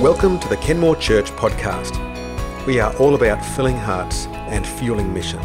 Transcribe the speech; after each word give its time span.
Welcome 0.00 0.38
to 0.38 0.48
the 0.48 0.56
Kenmore 0.58 0.94
Church 0.94 1.32
podcast. 1.32 1.96
We 2.68 2.78
are 2.78 2.96
all 2.98 3.16
about 3.16 3.44
filling 3.44 3.76
hearts 3.76 4.26
and 4.26 4.64
fueling 4.64 5.12
mission. 5.12 5.40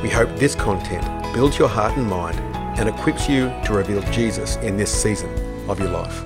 We 0.00 0.08
hope 0.08 0.34
this 0.36 0.54
content 0.54 1.04
builds 1.34 1.58
your 1.58 1.68
heart 1.68 1.94
and 1.98 2.06
mind 2.06 2.40
and 2.78 2.88
equips 2.88 3.28
you 3.28 3.52
to 3.66 3.74
reveal 3.74 4.00
Jesus 4.10 4.56
in 4.56 4.78
this 4.78 4.90
season 4.90 5.28
of 5.68 5.78
your 5.78 5.90
life. 5.90 6.24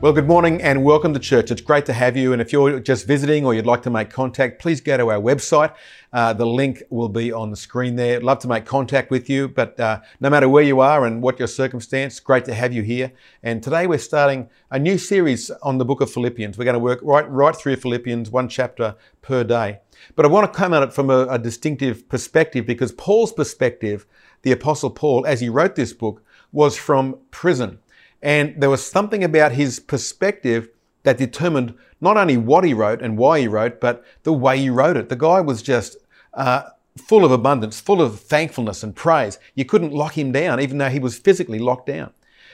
Well, 0.00 0.12
good 0.12 0.28
morning 0.28 0.62
and 0.62 0.84
welcome 0.84 1.12
to 1.12 1.18
church. 1.18 1.50
It's 1.50 1.60
great 1.60 1.84
to 1.86 1.92
have 1.92 2.16
you. 2.16 2.32
And 2.32 2.40
if 2.40 2.52
you're 2.52 2.78
just 2.78 3.04
visiting 3.04 3.44
or 3.44 3.52
you'd 3.52 3.66
like 3.66 3.82
to 3.82 3.90
make 3.90 4.10
contact, 4.10 4.62
please 4.62 4.80
go 4.80 4.96
to 4.96 5.10
our 5.10 5.20
website. 5.20 5.74
Uh, 6.12 6.32
the 6.32 6.46
link 6.46 6.84
will 6.88 7.08
be 7.08 7.32
on 7.32 7.50
the 7.50 7.56
screen 7.56 7.96
there. 7.96 8.14
I'd 8.14 8.22
love 8.22 8.38
to 8.40 8.48
make 8.48 8.64
contact 8.64 9.10
with 9.10 9.28
you, 9.28 9.48
but 9.48 9.78
uh, 9.80 9.98
no 10.20 10.30
matter 10.30 10.48
where 10.48 10.62
you 10.62 10.78
are 10.78 11.04
and 11.04 11.20
what 11.20 11.40
your 11.40 11.48
circumstance, 11.48 12.20
great 12.20 12.44
to 12.44 12.54
have 12.54 12.72
you 12.72 12.82
here. 12.82 13.10
And 13.42 13.60
today 13.60 13.88
we're 13.88 13.98
starting 13.98 14.48
a 14.70 14.78
new 14.78 14.98
series 14.98 15.50
on 15.64 15.78
the 15.78 15.84
book 15.84 16.00
of 16.00 16.12
Philippians. 16.12 16.56
We're 16.56 16.64
going 16.64 16.74
to 16.74 16.78
work 16.78 17.00
right, 17.02 17.28
right 17.28 17.56
through 17.56 17.74
Philippians, 17.74 18.30
one 18.30 18.48
chapter 18.48 18.94
per 19.20 19.42
day. 19.42 19.80
But 20.14 20.24
I 20.24 20.28
want 20.28 20.52
to 20.52 20.56
come 20.56 20.74
at 20.74 20.84
it 20.84 20.92
from 20.92 21.10
a, 21.10 21.26
a 21.26 21.40
distinctive 21.40 22.08
perspective 22.08 22.64
because 22.66 22.92
Paul's 22.92 23.32
perspective, 23.32 24.06
the 24.42 24.52
Apostle 24.52 24.90
Paul, 24.90 25.26
as 25.26 25.40
he 25.40 25.48
wrote 25.48 25.74
this 25.74 25.92
book, 25.92 26.22
was 26.52 26.76
from 26.76 27.18
prison. 27.32 27.80
And 28.22 28.60
there 28.60 28.70
was 28.70 28.84
something 28.84 29.22
about 29.22 29.52
his 29.52 29.80
perspective 29.80 30.68
that 31.04 31.18
determined 31.18 31.74
not 32.00 32.16
only 32.16 32.36
what 32.36 32.64
he 32.64 32.74
wrote 32.74 33.02
and 33.02 33.16
why 33.16 33.40
he 33.40 33.48
wrote, 33.48 33.80
but 33.80 34.04
the 34.22 34.32
way 34.32 34.58
he 34.58 34.70
wrote 34.70 34.96
it. 34.96 35.08
The 35.08 35.16
guy 35.16 35.40
was 35.40 35.62
just 35.62 35.96
uh, 36.34 36.62
full 36.98 37.24
of 37.24 37.32
abundance, 37.32 37.80
full 37.80 38.02
of 38.02 38.20
thankfulness 38.20 38.82
and 38.82 38.94
praise. 38.94 39.38
You 39.54 39.64
couldn't 39.64 39.92
lock 39.92 40.16
him 40.16 40.32
down, 40.32 40.60
even 40.60 40.78
though 40.78 40.88
he 40.88 40.98
was 40.98 41.18
physically 41.18 41.58
locked 41.58 41.86
down. 41.86 42.12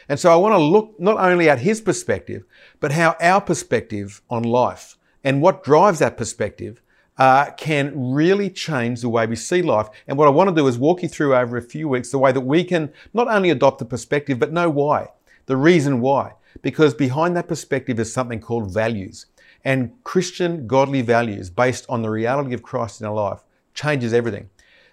And 0.08 0.20
so 0.20 0.32
I 0.32 0.36
want 0.36 0.52
to 0.52 0.58
look 0.58 0.94
not 0.98 1.18
only 1.18 1.48
at 1.48 1.60
his 1.60 1.80
perspective, 1.80 2.44
but 2.78 2.92
how 2.92 3.16
our 3.20 3.40
perspective 3.40 4.20
on 4.28 4.42
life 4.42 4.96
and 5.22 5.40
what 5.40 5.64
drives 5.64 6.00
that 6.00 6.18
perspective 6.18 6.82
uh, 7.16 7.50
can 7.52 8.12
really 8.12 8.50
change 8.50 9.00
the 9.00 9.08
way 9.08 9.26
we 9.26 9.36
see 9.36 9.62
life. 9.62 9.88
And 10.06 10.18
what 10.18 10.28
I 10.28 10.32
want 10.32 10.50
to 10.50 10.54
do 10.54 10.66
is 10.66 10.76
walk 10.76 11.02
you 11.02 11.08
through 11.08 11.34
over 11.34 11.56
a 11.56 11.62
few 11.62 11.88
weeks 11.88 12.10
the 12.10 12.18
way 12.18 12.32
that 12.32 12.40
we 12.40 12.64
can 12.64 12.92
not 13.14 13.28
only 13.28 13.50
adopt 13.50 13.78
the 13.78 13.84
perspective, 13.84 14.38
but 14.38 14.52
know 14.52 14.68
why. 14.68 15.08
The 15.46 15.56
reason 15.56 16.00
why. 16.00 16.32
Because 16.62 16.94
behind 16.94 17.36
that 17.36 17.48
perspective 17.48 17.98
is 17.98 18.12
something 18.12 18.40
called 18.40 18.72
values. 18.72 19.26
And 19.64 19.92
Christian 20.04 20.66
godly 20.66 21.02
values 21.02 21.50
based 21.50 21.86
on 21.88 22.02
the 22.02 22.10
reality 22.10 22.54
of 22.54 22.62
Christ 22.62 23.00
in 23.00 23.06
our 23.06 23.14
life 23.14 23.40
changes 23.72 24.12
everything. 24.12 24.50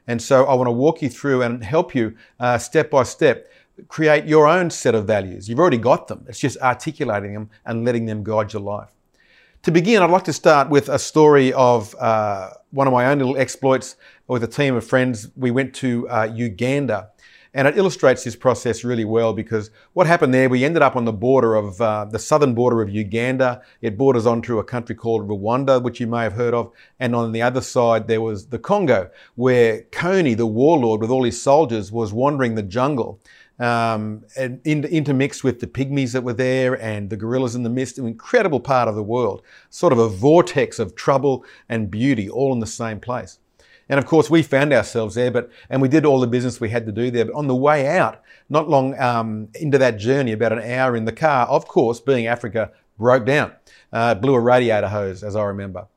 And 0.08 0.22
so 0.22 0.46
I 0.46 0.56
want 0.56 0.68
to 0.68 0.72
walk 0.72 1.02
you 1.02 1.10
through 1.10 1.44
and 1.44 1.64
help 1.64 1.94
you 1.94 2.16
uh, 2.40 2.58
step 2.58 2.90
by 2.90 3.04
step 3.04 3.48
create 3.88 4.26
your 4.26 4.48
own 4.48 4.70
set 4.70 4.96
of 4.96 5.06
values. 5.06 5.50
You've 5.50 5.60
already 5.60 5.78
got 5.78 6.08
them. 6.08 6.26
It's 6.28 6.40
just 6.40 6.58
articulating 6.58 7.34
them 7.34 7.50
and 7.66 7.86
letting 7.86 8.06
them 8.06 8.24
guide 8.24 8.54
your 8.54 8.62
life. 8.62 8.90
To 9.64 9.72
begin, 9.72 10.02
I'd 10.02 10.10
like 10.10 10.24
to 10.24 10.34
start 10.34 10.70
with 10.70 10.90
a 10.90 10.98
story 10.98 11.54
of 11.54 11.96
uh, 11.96 12.52
one 12.72 12.88
of 12.88 12.94
my 12.94 13.06
own 13.06 13.20
little 13.20 13.38
exploits 13.38 13.96
with 14.28 14.44
a 14.44 14.48
team 14.48 14.76
of 14.76 14.86
friends. 14.86 15.30
We 15.36 15.52
went 15.52 15.74
to 15.76 16.10
uh, 16.10 16.32
Uganda 16.34 17.10
and 17.54 17.68
it 17.68 17.78
illustrates 17.78 18.24
this 18.24 18.36
process 18.36 18.84
really 18.84 19.04
well 19.04 19.34
because 19.34 19.72
what 19.94 20.08
happened 20.08 20.34
there, 20.34 20.48
we 20.48 20.64
ended 20.64 20.82
up 20.82 20.96
on 20.96 21.04
the 21.04 21.12
border 21.12 21.56
of 21.56 21.82
uh, 21.82 22.06
the 22.06 22.20
southern 22.20 22.54
border 22.54 22.82
of 22.82 22.90
Uganda. 22.90 23.62
It 23.82 23.98
borders 23.98 24.26
onto 24.26 24.60
a 24.60 24.64
country 24.64 24.96
called 24.96 25.28
Rwanda, 25.28 25.82
which 25.82 26.00
you 26.00 26.08
may 26.08 26.24
have 26.24 26.34
heard 26.34 26.54
of. 26.54 26.72
And 27.00 27.14
on 27.14 27.34
the 27.34 27.42
other 27.42 27.62
side, 27.62 28.08
there 28.08 28.22
was 28.22 28.48
the 28.48 28.60
Congo, 28.60 29.10
where 29.36 29.82
Kony, 29.92 30.36
the 30.36 30.46
warlord 30.46 31.02
with 31.02 31.10
all 31.10 31.24
his 31.24 31.42
soldiers, 31.42 31.92
was 31.92 32.14
wandering 32.14 32.56
the 32.56 32.64
jungle. 32.64 33.20
Um, 33.60 34.24
and 34.36 34.60
intermixed 34.66 35.44
with 35.44 35.60
the 35.60 35.68
pygmies 35.68 36.14
that 36.14 36.24
were 36.24 36.34
there 36.34 36.82
and 36.82 37.12
the 37.12 37.18
gorillas 37.18 37.54
in 37.54 37.62
the 37.62 37.70
mist, 37.70 38.00
an 38.00 38.08
incredible 38.08 38.60
part 38.60 38.88
of 38.88 38.96
the 38.96 39.04
world, 39.04 39.44
sort 39.70 39.94
of 39.94 40.00
a 40.00 40.10
vortex 40.10 40.80
of 40.80 40.96
trouble 40.96 41.46
and 41.70 41.92
beauty 41.92 42.28
all 42.28 42.54
in 42.54 42.60
the 42.60 42.66
same 42.66 43.00
place. 43.00 43.38
And 43.90 44.00
of 44.00 44.06
course, 44.06 44.30
we 44.30 44.42
found 44.44 44.72
ourselves 44.72 45.16
there, 45.16 45.32
but 45.32 45.50
and 45.70 45.82
we 45.82 45.88
did 45.88 46.06
all 46.06 46.20
the 46.20 46.28
business 46.28 46.62
we 46.62 46.70
had 46.70 46.86
to 46.86 46.92
do 46.92 47.12
there. 47.12 47.26
But 47.26 47.36
on 47.36 47.48
the 47.48 47.56
way 47.56 47.88
out, 47.88 48.22
not 48.50 48.70
long 48.70 48.98
um, 49.00 49.50
into 49.56 49.78
that 49.78 49.98
journey, 49.98 50.32
about 50.32 50.54
an 50.54 50.64
hour 50.64 50.96
in 50.96 51.06
the 51.06 51.12
car, 51.12 51.48
of 51.48 51.68
course, 51.68 52.00
being 52.00 52.28
Africa, 52.28 52.72
broke 52.98 53.26
down, 53.26 53.54
uh, 53.92 54.16
blew 54.16 54.36
a 54.36 54.40
radiator 54.40 54.88
hose, 54.88 55.24
as 55.24 55.36
I 55.36 55.44
remember. 55.44 55.88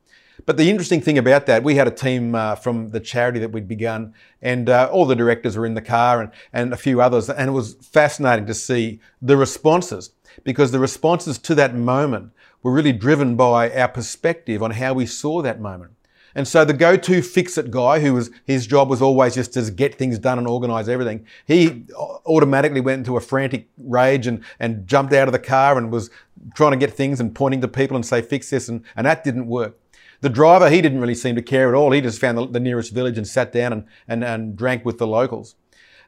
But 0.47 0.57
the 0.57 0.69
interesting 0.69 1.01
thing 1.01 1.17
about 1.17 1.47
that, 1.47 1.63
we 1.63 1.77
had 1.77 1.89
a 1.89 1.93
team 1.93 2.35
uh, 2.35 2.57
from 2.57 2.91
the 2.91 3.01
charity 3.01 3.39
that 3.39 3.53
we'd 3.53 3.69
begun, 3.69 4.15
and 4.43 4.69
uh, 4.69 4.91
all 4.93 5.07
the 5.07 5.17
directors 5.17 5.57
were 5.57 5.65
in 5.65 5.75
the 5.75 5.83
car 5.83 6.21
and, 6.21 6.31
and 6.53 6.73
a 6.73 6.77
few 6.77 7.01
others. 7.01 7.31
And 7.31 7.49
it 7.49 7.53
was 7.53 7.75
fascinating 7.75 8.47
to 8.47 8.55
see 8.55 9.01
the 9.23 9.37
responses 9.37 10.11
because 10.43 10.71
the 10.71 10.79
responses 10.79 11.39
to 11.39 11.55
that 11.55 11.75
moment 11.75 12.33
were 12.63 12.73
really 12.73 12.93
driven 12.93 13.37
by 13.37 13.71
our 13.71 13.89
perspective 13.89 14.63
on 14.63 14.73
how 14.73 14.93
we 14.93 15.07
saw 15.07 15.41
that 15.43 15.61
moment. 15.61 15.93
And 16.35 16.49
so 16.49 16.65
the 16.65 16.73
go-to 16.73 17.23
fix-it 17.23 17.71
guy, 17.71 18.01
who 18.01 18.15
was 18.15 18.31
his 18.45 18.67
job 18.67 18.91
was 18.91 19.01
always 19.01 19.35
just 19.35 19.53
to 19.55 19.71
get 19.71 19.95
things 19.95 20.19
done 20.19 20.39
and 20.39 20.49
organise 20.49 20.89
everything, 20.89 21.27
he 21.47 21.85
automatically 22.27 22.81
went 22.81 23.01
into 23.01 23.17
a 23.17 23.21
frantic 23.21 23.69
rage 23.79 24.27
and, 24.27 24.43
and 24.59 24.87
jumped 24.87 25.13
out 25.13 25.29
of 25.29 25.33
the 25.33 25.39
car 25.39 25.79
and 25.79 25.93
was 25.93 26.11
trying 26.55 26.73
to 26.73 26.77
get 26.77 26.93
things 26.93 27.21
and 27.21 27.35
pointing 27.35 27.61
to 27.61 27.69
people 27.69 27.97
and 27.97 28.05
say, 28.05 28.21
fix 28.21 28.51
this, 28.51 28.69
and, 28.69 28.85
and 28.97 29.07
that 29.07 29.25
didn't 29.25 29.47
work. 29.47 29.79
The 30.21 30.29
driver, 30.31 30.71
he 30.71 30.81
didn't 30.81 31.01
really 31.01 31.15
seem 31.15 31.37
to 31.37 31.43
care 31.43 31.69
at 31.69 31.75
all. 31.75 31.93
He 31.93 32.01
just 32.01 32.21
found 32.21 32.39
the, 32.39 32.47
the 32.47 32.61
nearest 32.61 32.93
village 32.93 33.19
and 33.19 33.27
sat 33.27 33.53
down 33.53 33.73
and, 33.73 33.85
and, 34.09 34.25
and 34.25 34.57
drank 34.57 34.85
with 34.85 34.99
the 34.99 35.07
locals 35.07 35.55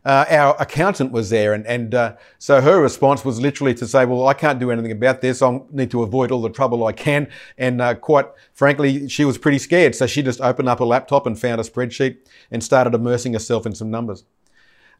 uh, 0.07 0.25
our 0.31 0.55
accountant 0.61 1.11
was 1.11 1.31
there, 1.31 1.53
and, 1.53 1.67
and 1.67 1.93
uh, 1.93 2.15
so 2.39 2.61
her 2.61 2.81
response 2.81 3.25
was 3.25 3.41
literally 3.41 3.75
to 3.75 3.89
say, 3.89 4.05
"Well, 4.05 4.29
I 4.29 4.35
can't 4.35 4.61
do 4.61 4.71
anything 4.71 4.93
about 4.93 5.21
this. 5.21 5.43
I 5.43 5.61
need 5.73 5.91
to 5.91 6.05
avoid 6.05 6.31
all 6.31 6.41
the 6.41 6.49
trouble 6.49 6.87
I 6.87 6.93
can." 6.93 7.29
And 7.59 7.83
uh, 7.83 7.97
quite 7.97 8.27
frankly, 8.53 9.09
she 9.09 9.25
was 9.25 9.37
pretty 9.37 9.59
scared, 9.59 9.97
so 9.97 10.07
she 10.07 10.23
just 10.23 10.41
opened 10.41 10.69
up 10.69 10.79
a 10.79 10.85
laptop 10.85 11.27
and 11.27 11.37
found 11.37 11.61
a 11.61 11.65
spreadsheet 11.65 12.19
and 12.53 12.63
started 12.63 12.95
immersing 12.95 13.33
herself 13.33 13.67
in 13.67 13.75
some 13.75 13.91
numbers. 13.91 14.23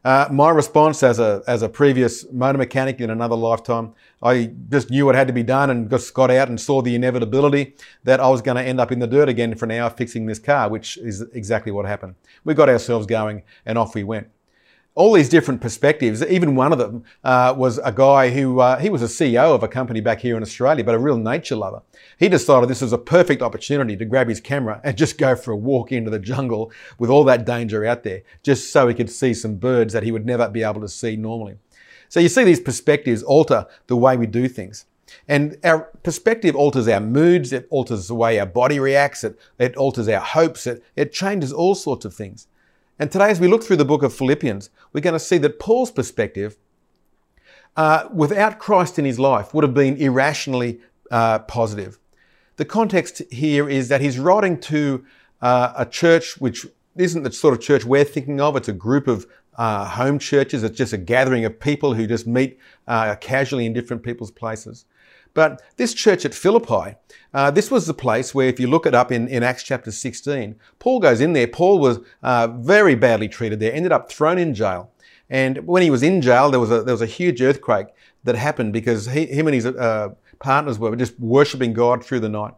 Uh, 0.03 0.27
my 0.29 0.49
response 0.49 1.01
as 1.03 1.19
a, 1.19 1.41
as 1.47 1.61
a 1.61 1.69
previous 1.69 2.29
motor 2.31 2.57
mechanic 2.57 2.99
in 2.99 3.09
another 3.09 3.35
lifetime, 3.35 3.93
I 4.21 4.51
just 4.69 4.91
knew 4.91 5.05
what 5.05 5.15
had 5.15 5.27
to 5.27 5.33
be 5.33 5.41
done 5.41 5.69
and 5.69 5.89
just 5.89 6.13
got 6.13 6.29
out 6.29 6.49
and 6.49 6.59
saw 6.59 6.81
the 6.81 6.95
inevitability 6.95 7.75
that 8.03 8.19
I 8.19 8.27
was 8.29 8.41
going 8.41 8.57
to 8.57 8.63
end 8.63 8.79
up 8.79 8.91
in 8.91 8.99
the 8.99 9.07
dirt 9.07 9.27
again 9.27 9.55
for 9.55 9.65
an 9.65 9.71
hour 9.71 9.89
fixing 9.89 10.25
this 10.25 10.39
car, 10.39 10.69
which 10.69 10.97
is 10.97 11.21
exactly 11.33 11.71
what 11.71 11.85
happened. 11.85 12.15
We 12.43 12.53
got 12.53 12.69
ourselves 12.69 13.07
going 13.07 13.43
and 13.65 13.77
off 13.77 13.95
we 13.95 14.03
went 14.03 14.27
all 14.97 15.13
these 15.13 15.29
different 15.29 15.61
perspectives. 15.61 16.23
Even 16.23 16.55
one 16.55 16.73
of 16.73 16.79
them 16.79 17.03
uh, 17.23 17.53
was 17.55 17.77
a 17.77 17.91
guy 17.91 18.31
who 18.31 18.59
uh, 18.59 18.79
he 18.79 18.89
was 18.89 19.03
a 19.03 19.05
CEO 19.05 19.53
of 19.53 19.61
a 19.61 19.67
company 19.67 20.01
back 20.01 20.19
here 20.19 20.35
in 20.35 20.41
Australia, 20.41 20.83
but 20.83 20.95
a 20.95 20.99
real 20.99 21.17
nature 21.17 21.55
lover. 21.55 21.83
He 22.17 22.27
decided 22.27 22.67
this 22.67 22.81
was 22.81 22.93
a 22.93 22.97
perfect 22.97 23.43
opportunity 23.43 23.95
to 23.95 24.05
grab 24.05 24.27
his 24.27 24.41
camera 24.41 24.81
and 24.83 24.97
just 24.97 25.19
go 25.19 25.35
for 25.35 25.51
a 25.51 25.55
walk 25.55 25.91
into 25.91 26.09
the 26.09 26.17
jungle 26.17 26.71
with 26.97 27.11
all 27.11 27.23
that 27.25 27.45
danger 27.45 27.85
out 27.85 28.01
there, 28.01 28.23
just 28.41 28.71
so 28.71 28.87
he 28.87 28.95
could 28.95 29.11
see 29.11 29.35
some 29.35 29.57
birds 29.57 29.93
that 29.93 30.01
he 30.01 30.11
would 30.11 30.25
never 30.25 30.49
be 30.49 30.63
able 30.63 30.81
to 30.81 30.89
see 30.89 31.15
normally. 31.15 31.57
So 32.09 32.19
you 32.19 32.27
see 32.27 32.43
these 32.43 32.59
perspectives 32.59 33.21
alter 33.21 33.67
the 33.85 33.97
way 33.97 34.17
we 34.17 34.25
do 34.25 34.47
things. 34.47 34.85
And 35.27 35.57
our 35.63 35.91
perspective 36.01 36.55
alters 36.55 36.87
our 36.87 36.99
moods, 36.99 37.53
it 37.53 37.67
alters 37.69 38.07
the 38.07 38.15
way 38.15 38.39
our 38.39 38.47
body 38.47 38.79
reacts, 38.79 39.23
it, 39.23 39.37
it 39.59 39.77
alters 39.77 40.09
our 40.09 40.21
hopes, 40.21 40.65
it, 40.65 40.83
it 40.95 41.13
changes 41.13 41.53
all 41.53 41.75
sorts 41.75 42.03
of 42.03 42.15
things. 42.15 42.47
And 42.99 43.11
today, 43.11 43.29
as 43.29 43.39
we 43.39 43.47
look 43.47 43.63
through 43.63 43.77
the 43.77 43.85
book 43.85 44.01
of 44.01 44.13
Philippians, 44.13 44.69
we're 44.91 45.01
going 45.01 45.13
to 45.13 45.19
see 45.19 45.37
that 45.39 45.59
Paul's 45.59 45.91
perspective, 45.91 46.57
uh, 47.75 48.07
without 48.11 48.57
Christ 48.57 48.97
in 48.97 49.05
his 49.05 49.19
life, 49.19 49.53
would 49.53 49.63
have 49.63 49.73
been 49.73 49.97
irrationally 49.97 50.79
uh, 51.11 51.39
positive. 51.39 51.99
The 52.55 52.65
context 52.65 53.21
here 53.31 53.69
is 53.69 53.89
that 53.89 54.01
he's 54.01 54.17
writing 54.17 54.59
to 54.61 55.05
uh, 55.41 55.73
a 55.77 55.85
church 55.85 56.41
which 56.41 56.65
isn't 56.95 57.21
the 57.21 57.31
sort 57.31 57.53
of 57.53 57.61
church 57.61 57.85
we're 57.85 58.03
thinking 58.03 58.41
of. 58.41 58.55
It's 58.55 58.67
a 58.67 58.73
group 58.73 59.07
of 59.07 59.27
uh, 59.57 59.85
home 59.85 60.19
churches. 60.19 60.63
It's 60.63 60.77
just 60.77 60.93
a 60.93 60.97
gathering 60.97 61.45
of 61.45 61.59
people 61.59 61.93
who 61.93 62.07
just 62.07 62.27
meet 62.27 62.59
uh, 62.87 63.15
casually 63.15 63.65
in 63.65 63.73
different 63.73 64.03
people's 64.03 64.31
places. 64.31 64.85
But 65.33 65.61
this 65.75 65.93
church 65.93 66.25
at 66.25 66.33
Philippi, 66.33 66.95
uh, 67.33 67.51
this 67.51 67.69
was 67.69 67.85
the 67.85 67.93
place 67.93 68.33
where, 68.33 68.47
if 68.47 68.59
you 68.59 68.67
look 68.67 68.87
it 68.87 68.95
up 68.95 69.11
in, 69.11 69.27
in 69.27 69.43
Acts 69.43 69.61
chapter 69.61 69.91
16, 69.91 70.55
Paul 70.79 70.99
goes 70.99 71.21
in 71.21 71.33
there. 71.33 71.47
Paul 71.47 71.79
was 71.79 71.99
uh, 72.23 72.47
very 72.47 72.95
badly 72.95 73.27
treated 73.27 73.59
there, 73.59 73.71
ended 73.71 73.91
up 73.91 74.11
thrown 74.11 74.39
in 74.39 74.55
jail. 74.55 74.91
And 75.29 75.67
when 75.67 75.83
he 75.83 75.89
was 75.89 76.01
in 76.03 76.21
jail, 76.21 76.49
there 76.49 76.59
was 76.59 76.71
a, 76.71 76.81
there 76.81 76.93
was 76.93 77.01
a 77.01 77.07
huge 77.07 77.41
earthquake 77.41 77.87
that 78.23 78.35
happened 78.35 78.73
because 78.73 79.05
he, 79.07 79.25
him 79.25 79.47
and 79.47 79.53
his 79.53 79.65
uh, 79.65 80.09
partners 80.39 80.79
were 80.79 80.95
just 80.95 81.19
worshipping 81.19 81.73
God 81.73 82.03
through 82.03 82.21
the 82.21 82.29
night. 82.29 82.53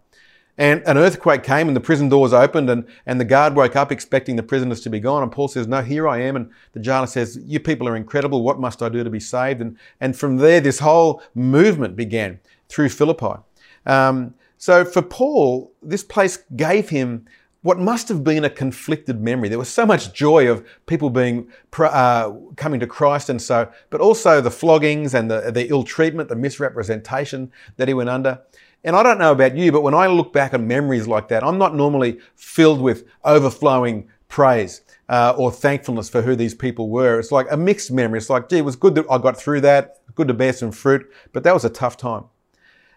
And 0.60 0.84
an 0.86 0.98
earthquake 0.98 1.42
came 1.42 1.70
and 1.70 1.76
the 1.76 1.82
prison 1.82 2.10
doors 2.10 2.34
opened 2.34 2.70
and, 2.70 2.86
and 3.06 3.20
the 3.20 3.26
guard 3.26 3.56
woke 3.56 3.78
up 3.78 3.94
expecting 3.94 4.36
the 4.36 4.44
prisoners 4.44 4.82
to 4.82 4.90
be 4.90 5.00
gone. 5.00 5.24
And 5.24 5.32
Paul 5.32 5.48
says, 5.48 5.68
No, 5.68 5.82
here 5.82 6.06
I 6.06 6.20
am. 6.22 6.36
And 6.36 6.52
the 6.74 6.82
jailer 6.82 7.08
says, 7.08 7.40
You 7.46 7.62
people 7.62 7.88
are 7.88 7.96
incredible. 7.96 8.44
What 8.44 8.60
must 8.60 8.84
I 8.84 8.90
do 8.90 9.02
to 9.02 9.10
be 9.10 9.22
saved? 9.22 9.62
And, 9.62 9.78
and 10.02 10.18
from 10.18 10.36
there, 10.36 10.60
this 10.60 10.80
whole 10.80 11.24
movement 11.34 11.96
began 11.96 12.42
through 12.68 12.90
Philippi. 12.90 13.42
Um, 13.86 14.34
so 14.58 14.84
for 14.84 15.02
Paul, 15.02 15.72
this 15.82 16.04
place 16.04 16.44
gave 16.58 16.90
him 16.90 17.26
what 17.62 17.80
must 17.80 18.10
have 18.10 18.26
been 18.26 18.44
a 18.44 18.50
conflicted 18.50 19.22
memory. 19.22 19.48
There 19.48 19.58
was 19.58 19.70
so 19.70 19.86
much 19.86 20.14
joy 20.14 20.50
of 20.50 20.66
people 20.86 21.10
being 21.10 21.48
uh, 21.78 22.32
coming 22.58 22.82
to 22.82 22.88
Christ, 22.88 23.30
and 23.30 23.42
so, 23.42 23.70
but 23.90 24.02
also 24.02 24.42
the 24.42 24.52
floggings 24.52 25.14
and 25.14 25.32
the, 25.32 25.52
the 25.52 25.70
ill 25.70 25.84
treatment, 25.84 26.28
the 26.28 26.36
misrepresentation 26.36 27.52
that 27.78 27.88
he 27.88 27.94
went 27.94 28.10
under. 28.10 28.42
And 28.84 28.96
I 28.96 29.04
don't 29.04 29.20
know 29.20 29.32
about 29.32 29.58
you, 29.58 29.72
but 29.72 29.82
when 29.82 29.94
I 29.94 30.08
look 30.08 30.32
back 30.32 30.54
on 30.54 30.68
memories 30.68 31.08
like 31.08 31.28
that, 31.30 31.44
I'm 31.44 31.58
not 31.58 31.76
normally 31.76 32.20
filled 32.36 32.80
with 32.80 33.06
overflowing 33.26 34.08
praise 34.30 34.82
uh, 35.10 35.34
or 35.38 35.52
thankfulness 35.52 36.10
for 36.10 36.22
who 36.22 36.36
these 36.36 36.54
people 36.54 36.90
were. 36.90 37.20
It's 37.20 37.32
like 37.32 37.48
a 37.52 37.58
mixed 37.58 37.92
memory. 37.92 38.20
It's 38.20 38.30
like, 38.30 38.48
gee, 38.48 38.60
it 38.60 38.66
was 38.66 38.76
good 38.76 38.96
that 38.96 39.06
I 39.10 39.18
got 39.18 39.38
through 39.38 39.62
that, 39.62 39.98
good 40.16 40.30
to 40.30 40.34
bear 40.34 40.54
some 40.54 40.72
fruit, 40.72 41.12
but 41.34 41.44
that 41.44 41.54
was 41.54 41.66
a 41.66 41.70
tough 41.70 41.98
time. 41.98 42.26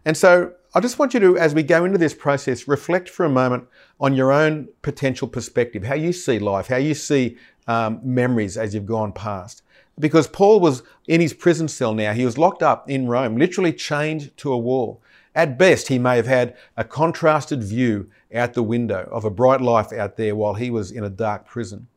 And 0.05 0.17
so 0.17 0.53
I 0.75 0.81
just 0.81 0.99
want 0.99 1.15
you 1.15 1.21
to, 1.21 1.39
as 1.39 1.55
we 1.55 1.63
go 1.63 1.85
into 1.85 1.99
this 1.99 2.15
process, 2.15 2.69
reflect 2.69 3.09
for 3.09 3.25
a 3.25 3.31
moment 3.31 3.67
on 4.01 4.15
your 4.15 4.33
own 4.33 4.69
potential 4.83 5.29
perspective, 5.29 5.85
how 5.85 5.95
you 5.95 6.13
see 6.13 6.39
life, 6.39 6.69
how 6.69 6.77
you 6.77 6.95
see 6.95 7.37
um, 7.67 8.01
memories 8.03 8.57
as 8.57 8.75
you've 8.75 8.87
gone 8.87 9.13
past. 9.13 9.63
Because 9.99 10.27
Paul 10.27 10.61
was 10.61 10.83
in 11.07 11.21
his 11.21 11.35
prison 11.35 11.69
cell 11.69 11.95
now. 11.95 12.13
He 12.13 12.25
was 12.25 12.39
locked 12.39 12.63
up 12.63 12.89
in 12.89 13.07
Rome, 13.07 13.37
literally 13.37 13.73
chained 13.73 14.35
to 14.39 14.53
a 14.53 14.59
wall. 14.59 15.03
At 15.35 15.59
best, 15.59 15.89
he 15.89 15.99
may 15.99 16.17
have 16.17 16.27
had 16.27 16.57
a 16.77 16.85
contrasted 16.85 17.63
view 17.63 18.11
out 18.35 18.55
the 18.55 18.63
window 18.63 19.09
of 19.11 19.25
a 19.25 19.31
bright 19.31 19.61
life 19.61 19.93
out 19.93 20.17
there 20.17 20.37
while 20.37 20.55
he 20.55 20.71
was 20.71 20.91
in 20.91 21.05
a 21.05 21.11
dark 21.11 21.47
prison. 21.47 21.89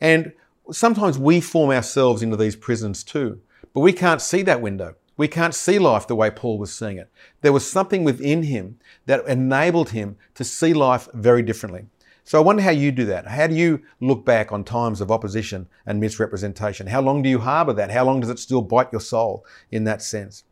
And 0.00 0.32
sometimes 0.72 1.18
we 1.18 1.40
form 1.40 1.70
ourselves 1.70 2.22
into 2.22 2.36
these 2.36 2.56
prisons 2.56 3.04
too, 3.04 3.40
but 3.74 3.80
we 3.80 3.92
can't 3.92 4.22
see 4.22 4.42
that 4.42 4.62
window. 4.62 4.94
We 5.16 5.28
can't 5.28 5.54
see 5.54 5.78
life 5.78 6.06
the 6.06 6.16
way 6.16 6.30
Paul 6.30 6.58
was 6.58 6.72
seeing 6.72 6.96
it. 6.96 7.10
There 7.42 7.52
was 7.52 7.70
something 7.70 8.04
within 8.04 8.44
him 8.44 8.78
that 9.04 9.26
enabled 9.26 9.90
him 9.90 10.16
to 10.36 10.44
see 10.44 10.72
life 10.72 11.08
very 11.12 11.42
differently. 11.42 11.84
So 12.24 12.38
I 12.38 12.44
wonder 12.44 12.62
how 12.62 12.70
you 12.70 12.92
do 12.92 13.04
that. 13.06 13.26
How 13.26 13.46
do 13.46 13.54
you 13.54 13.82
look 14.00 14.24
back 14.24 14.52
on 14.52 14.64
times 14.64 15.00
of 15.02 15.10
opposition 15.10 15.68
and 15.84 16.00
misrepresentation? 16.00 16.86
How 16.86 17.02
long 17.02 17.22
do 17.22 17.28
you 17.28 17.40
harbour 17.40 17.74
that? 17.74 17.90
How 17.90 18.04
long 18.04 18.20
does 18.20 18.30
it 18.30 18.38
still 18.38 18.62
bite 18.62 18.92
your 18.92 19.00
soul 19.00 19.44
in 19.70 19.84
that 19.84 20.00
sense? 20.00 20.44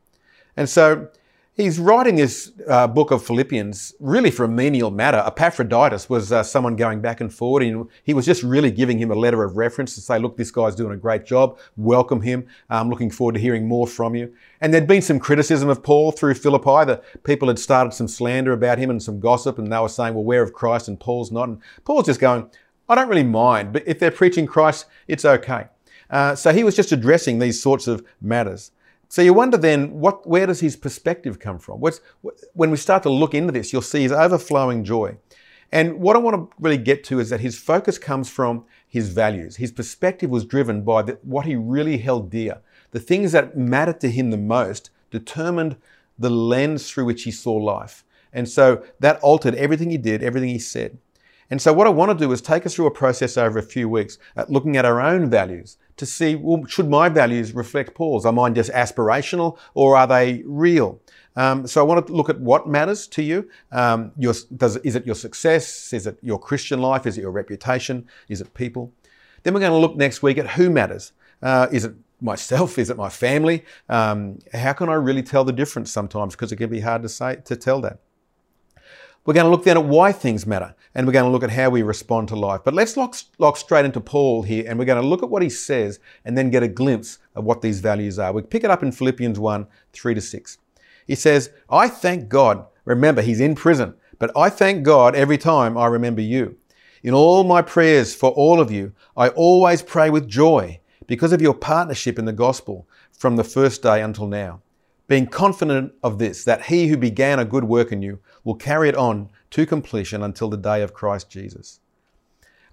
And 0.56 0.68
so 0.68 1.08
He's 1.58 1.80
writing 1.80 2.14
this 2.14 2.52
uh, 2.68 2.86
book 2.86 3.10
of 3.10 3.26
Philippians 3.26 3.92
really 3.98 4.30
for 4.30 4.44
a 4.44 4.48
menial 4.48 4.92
matter. 4.92 5.24
Epaphroditus 5.26 6.08
was 6.08 6.30
uh, 6.30 6.44
someone 6.44 6.76
going 6.76 7.00
back 7.00 7.20
and 7.20 7.34
forward, 7.34 7.64
and 7.64 7.88
he 8.04 8.14
was 8.14 8.24
just 8.24 8.44
really 8.44 8.70
giving 8.70 8.96
him 8.96 9.10
a 9.10 9.16
letter 9.16 9.42
of 9.42 9.56
reference 9.56 9.96
to 9.96 10.00
say, 10.00 10.20
Look, 10.20 10.36
this 10.36 10.52
guy's 10.52 10.76
doing 10.76 10.92
a 10.92 10.96
great 10.96 11.26
job. 11.26 11.58
Welcome 11.76 12.20
him. 12.20 12.46
I'm 12.70 12.88
looking 12.88 13.10
forward 13.10 13.34
to 13.34 13.40
hearing 13.40 13.66
more 13.66 13.88
from 13.88 14.14
you. 14.14 14.32
And 14.60 14.72
there'd 14.72 14.86
been 14.86 15.02
some 15.02 15.18
criticism 15.18 15.68
of 15.68 15.82
Paul 15.82 16.12
through 16.12 16.34
Philippi. 16.34 16.84
The 16.84 17.02
people 17.24 17.48
had 17.48 17.58
started 17.58 17.92
some 17.92 18.06
slander 18.06 18.52
about 18.52 18.78
him 18.78 18.88
and 18.88 19.02
some 19.02 19.18
gossip, 19.18 19.58
and 19.58 19.72
they 19.72 19.80
were 19.80 19.88
saying, 19.88 20.14
Well, 20.14 20.22
we're 20.22 20.44
of 20.44 20.52
Christ, 20.52 20.86
and 20.86 21.00
Paul's 21.00 21.32
not. 21.32 21.48
And 21.48 21.60
Paul's 21.84 22.06
just 22.06 22.20
going, 22.20 22.48
I 22.88 22.94
don't 22.94 23.08
really 23.08 23.24
mind, 23.24 23.72
but 23.72 23.82
if 23.84 23.98
they're 23.98 24.12
preaching 24.12 24.46
Christ, 24.46 24.86
it's 25.08 25.24
okay. 25.24 25.66
Uh, 26.08 26.36
so 26.36 26.52
he 26.52 26.62
was 26.62 26.76
just 26.76 26.92
addressing 26.92 27.40
these 27.40 27.60
sorts 27.60 27.88
of 27.88 28.04
matters. 28.20 28.70
So 29.08 29.22
you 29.22 29.32
wonder 29.32 29.56
then, 29.56 30.00
what, 30.00 30.26
where 30.26 30.46
does 30.46 30.60
his 30.60 30.76
perspective 30.76 31.38
come 31.38 31.58
from? 31.58 31.80
What's, 31.80 32.00
when 32.52 32.70
we 32.70 32.76
start 32.76 33.02
to 33.04 33.10
look 33.10 33.34
into 33.34 33.52
this, 33.52 33.72
you'll 33.72 33.80
see 33.80 34.02
his 34.02 34.12
overflowing 34.12 34.84
joy. 34.84 35.16
And 35.72 36.00
what 36.00 36.14
I 36.14 36.18
want 36.18 36.36
to 36.36 36.56
really 36.60 36.78
get 36.78 37.04
to 37.04 37.18
is 37.18 37.30
that 37.30 37.40
his 37.40 37.58
focus 37.58 37.98
comes 37.98 38.30
from 38.30 38.64
his 38.86 39.08
values. 39.08 39.56
His 39.56 39.72
perspective 39.72 40.30
was 40.30 40.44
driven 40.44 40.82
by 40.82 41.02
the, 41.02 41.18
what 41.22 41.46
he 41.46 41.56
really 41.56 41.98
held 41.98 42.30
dear. 42.30 42.60
The 42.90 43.00
things 43.00 43.32
that 43.32 43.56
mattered 43.56 44.00
to 44.00 44.10
him 44.10 44.30
the 44.30 44.38
most 44.38 44.90
determined 45.10 45.76
the 46.18 46.30
lens 46.30 46.90
through 46.90 47.04
which 47.06 47.24
he 47.24 47.30
saw 47.30 47.54
life. 47.54 48.04
And 48.32 48.48
so 48.48 48.84
that 49.00 49.20
altered 49.20 49.54
everything 49.54 49.90
he 49.90 49.98
did, 49.98 50.22
everything 50.22 50.50
he 50.50 50.58
said. 50.58 50.98
And 51.50 51.62
so 51.62 51.72
what 51.72 51.86
I 51.86 51.90
want 51.90 52.12
to 52.12 52.24
do 52.26 52.30
is 52.32 52.42
take 52.42 52.66
us 52.66 52.74
through 52.74 52.86
a 52.86 52.90
process 52.90 53.38
over 53.38 53.58
a 53.58 53.62
few 53.62 53.88
weeks 53.88 54.18
at 54.36 54.50
looking 54.50 54.76
at 54.76 54.84
our 54.84 55.00
own 55.00 55.30
values 55.30 55.78
to 55.98 56.06
see, 56.06 56.34
well, 56.36 56.64
should 56.66 56.88
my 56.88 57.08
values 57.08 57.52
reflect 57.52 57.94
Paul's? 57.94 58.24
Are 58.24 58.32
mine 58.32 58.54
just 58.54 58.70
aspirational 58.70 59.58
or 59.74 59.96
are 59.96 60.06
they 60.06 60.42
real? 60.46 61.00
Um, 61.36 61.66
so 61.66 61.80
I 61.80 61.84
want 61.84 62.06
to 62.06 62.12
look 62.12 62.28
at 62.28 62.40
what 62.40 62.66
matters 62.66 63.06
to 63.08 63.22
you. 63.22 63.48
Um, 63.70 64.12
your, 64.16 64.34
does, 64.56 64.76
is 64.78 64.96
it 64.96 65.06
your 65.06 65.14
success? 65.14 65.92
Is 65.92 66.06
it 66.06 66.18
your 66.22 66.38
Christian 66.38 66.80
life? 66.80 67.06
Is 67.06 67.18
it 67.18 67.20
your 67.20 67.30
reputation? 67.30 68.08
Is 68.28 68.40
it 68.40 68.54
people? 68.54 68.92
Then 69.42 69.54
we're 69.54 69.60
going 69.60 69.72
to 69.72 69.78
look 69.78 69.96
next 69.96 70.22
week 70.22 70.38
at 70.38 70.48
who 70.50 70.70
matters. 70.70 71.12
Uh, 71.42 71.68
is 71.70 71.84
it 71.84 71.94
myself? 72.20 72.78
Is 72.78 72.90
it 72.90 72.96
my 72.96 73.08
family? 73.08 73.64
Um, 73.88 74.38
how 74.52 74.72
can 74.72 74.88
I 74.88 74.94
really 74.94 75.22
tell 75.22 75.44
the 75.44 75.52
difference 75.52 75.92
sometimes? 75.92 76.34
Because 76.34 76.50
it 76.50 76.56
can 76.56 76.70
be 76.70 76.80
hard 76.80 77.02
to 77.02 77.08
say 77.08 77.36
to 77.44 77.54
tell 77.54 77.80
that. 77.82 78.00
We're 79.28 79.34
going 79.34 79.44
to 79.44 79.50
look 79.50 79.64
then 79.64 79.76
at 79.76 79.84
why 79.84 80.12
things 80.12 80.46
matter 80.46 80.74
and 80.94 81.06
we're 81.06 81.12
going 81.12 81.26
to 81.26 81.30
look 81.30 81.42
at 81.42 81.50
how 81.50 81.68
we 81.68 81.82
respond 81.82 82.28
to 82.28 82.34
life. 82.34 82.62
But 82.64 82.72
let's 82.72 82.96
lock, 82.96 83.14
lock 83.36 83.58
straight 83.58 83.84
into 83.84 84.00
Paul 84.00 84.42
here 84.42 84.64
and 84.66 84.78
we're 84.78 84.86
going 84.86 85.02
to 85.02 85.06
look 85.06 85.22
at 85.22 85.28
what 85.28 85.42
he 85.42 85.50
says 85.50 86.00
and 86.24 86.34
then 86.34 86.48
get 86.48 86.62
a 86.62 86.68
glimpse 86.68 87.18
of 87.34 87.44
what 87.44 87.60
these 87.60 87.80
values 87.80 88.18
are. 88.18 88.32
We 88.32 88.40
pick 88.40 88.64
it 88.64 88.70
up 88.70 88.82
in 88.82 88.90
Philippians 88.90 89.38
1 89.38 89.66
3 89.92 90.14
to 90.14 90.20
6. 90.22 90.58
He 91.06 91.14
says, 91.14 91.50
I 91.68 91.88
thank 91.88 92.30
God. 92.30 92.64
Remember, 92.86 93.20
he's 93.20 93.38
in 93.38 93.54
prison, 93.54 93.92
but 94.18 94.34
I 94.34 94.48
thank 94.48 94.82
God 94.82 95.14
every 95.14 95.36
time 95.36 95.76
I 95.76 95.88
remember 95.88 96.22
you. 96.22 96.56
In 97.02 97.12
all 97.12 97.44
my 97.44 97.60
prayers 97.60 98.14
for 98.14 98.30
all 98.30 98.62
of 98.62 98.70
you, 98.70 98.94
I 99.14 99.28
always 99.28 99.82
pray 99.82 100.08
with 100.08 100.26
joy 100.26 100.80
because 101.06 101.34
of 101.34 101.42
your 101.42 101.52
partnership 101.52 102.18
in 102.18 102.24
the 102.24 102.32
gospel 102.32 102.88
from 103.12 103.36
the 103.36 103.44
first 103.44 103.82
day 103.82 104.00
until 104.00 104.26
now 104.26 104.62
being 105.08 105.26
confident 105.26 105.92
of 106.02 106.18
this, 106.18 106.44
that 106.44 106.66
he 106.66 106.86
who 106.86 106.96
began 106.96 107.38
a 107.38 107.44
good 107.44 107.64
work 107.64 107.90
in 107.90 108.02
you 108.02 108.20
will 108.44 108.54
carry 108.54 108.88
it 108.88 108.94
on 108.94 109.30
to 109.50 109.66
completion 109.66 110.22
until 110.22 110.48
the 110.48 110.56
day 110.56 110.82
of 110.82 110.92
Christ 110.92 111.30
Jesus. 111.30 111.80